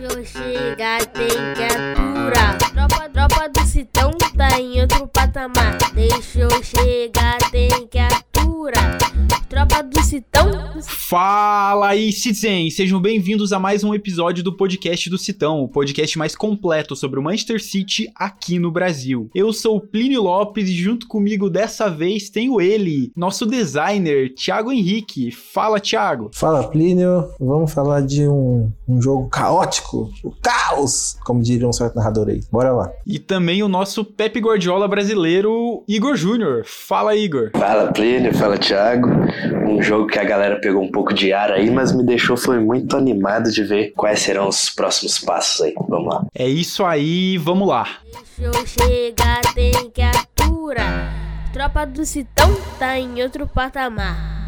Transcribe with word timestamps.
Deixa 0.00 0.18
eu 0.18 0.24
chegar, 0.24 1.06
tem 1.08 1.28
que 1.28 1.62
aturar. 1.62 2.56
Tropa, 2.56 3.08
tropa 3.10 3.48
do 3.50 3.66
Citão 3.66 4.10
tá 4.34 4.58
em 4.58 4.80
outro 4.80 5.06
patamar. 5.06 5.76
Deixa 5.92 6.40
eu 6.40 6.50
chegar, 6.64 7.36
tem 7.50 7.86
que 7.86 7.98
aturar. 7.98 8.96
Tropa 9.50 9.82
do 9.82 10.00
Citão. 10.02 10.48
Fala 10.86 11.88
aí, 11.88 12.12
Citizen! 12.12 12.70
Sejam 12.70 13.00
bem-vindos 13.00 13.52
a 13.52 13.58
mais 13.58 13.82
um 13.82 13.92
episódio 13.92 14.44
do 14.44 14.56
podcast 14.56 15.10
do 15.10 15.18
Citão, 15.18 15.60
o 15.60 15.68
podcast 15.68 16.16
mais 16.16 16.36
completo 16.36 16.94
sobre 16.94 17.18
o 17.18 17.22
Manchester 17.22 17.60
City 17.60 18.08
aqui 18.14 18.60
no 18.60 18.70
Brasil. 18.70 19.28
Eu 19.34 19.52
sou 19.52 19.76
o 19.76 19.80
Plínio 19.80 20.22
Lopes 20.22 20.68
e 20.68 20.72
junto 20.72 21.08
comigo 21.08 21.50
dessa 21.50 21.90
vez 21.90 22.30
tenho 22.30 22.60
ele, 22.60 23.10
nosso 23.16 23.44
designer, 23.44 24.32
Thiago 24.34 24.70
Henrique. 24.70 25.32
Fala, 25.32 25.80
Thiago! 25.80 26.30
Fala, 26.32 26.68
Plínio. 26.68 27.28
Vamos 27.40 27.72
falar 27.72 28.02
de 28.02 28.28
um, 28.28 28.70
um 28.90 29.00
jogo 29.00 29.28
caótico, 29.28 30.10
o 30.24 30.32
caos, 30.42 31.16
como 31.24 31.42
diria 31.42 31.68
um 31.68 31.72
certo 31.72 31.96
narrador 31.96 32.28
aí. 32.28 32.40
Bora 32.50 32.72
lá. 32.72 32.90
E 33.06 33.18
também 33.18 33.62
o 33.62 33.68
nosso 33.68 34.04
Pepe 34.04 34.40
Guardiola 34.40 34.88
brasileiro, 34.88 35.84
Igor 35.86 36.16
Júnior. 36.16 36.64
Fala, 36.66 37.14
Igor! 37.14 37.50
Fala 37.52 37.92
Plínio, 37.92 38.34
fala 38.34 38.58
Thiago. 38.58 39.08
Um 39.68 39.82
jogo 39.82 40.06
que 40.06 40.18
a 40.18 40.24
galera 40.24 40.60
pegou 40.60 40.82
um 40.82 40.90
pouco 40.90 41.14
de 41.14 41.32
ar 41.32 41.52
aí, 41.52 41.70
mas 41.70 41.92
me 41.92 42.04
deixou 42.04 42.36
foi 42.36 42.58
muito 42.58 42.96
animado 42.96 43.50
de 43.50 43.62
ver 43.62 43.92
quais 43.96 44.20
serão 44.20 44.48
os 44.48 44.70
próximos 44.70 45.18
passos 45.18 45.60
aí. 45.60 45.74
Vamos 45.88 46.12
lá. 46.12 46.26
É 46.34 46.48
isso 46.48 46.84
aí, 46.84 47.38
vamos 47.38 47.68
lá! 47.68 47.86
Deixa 48.38 48.58
eu 48.58 48.66
chegar, 48.66 49.40
tem 49.54 49.90
que 49.90 50.02
aturar. 50.02 51.12
Tropa 51.52 51.84
do 51.84 52.04
Citão 52.04 52.56
tá 52.78 52.98
em 52.98 53.22
outro 53.22 53.46
patamar. 53.46 54.39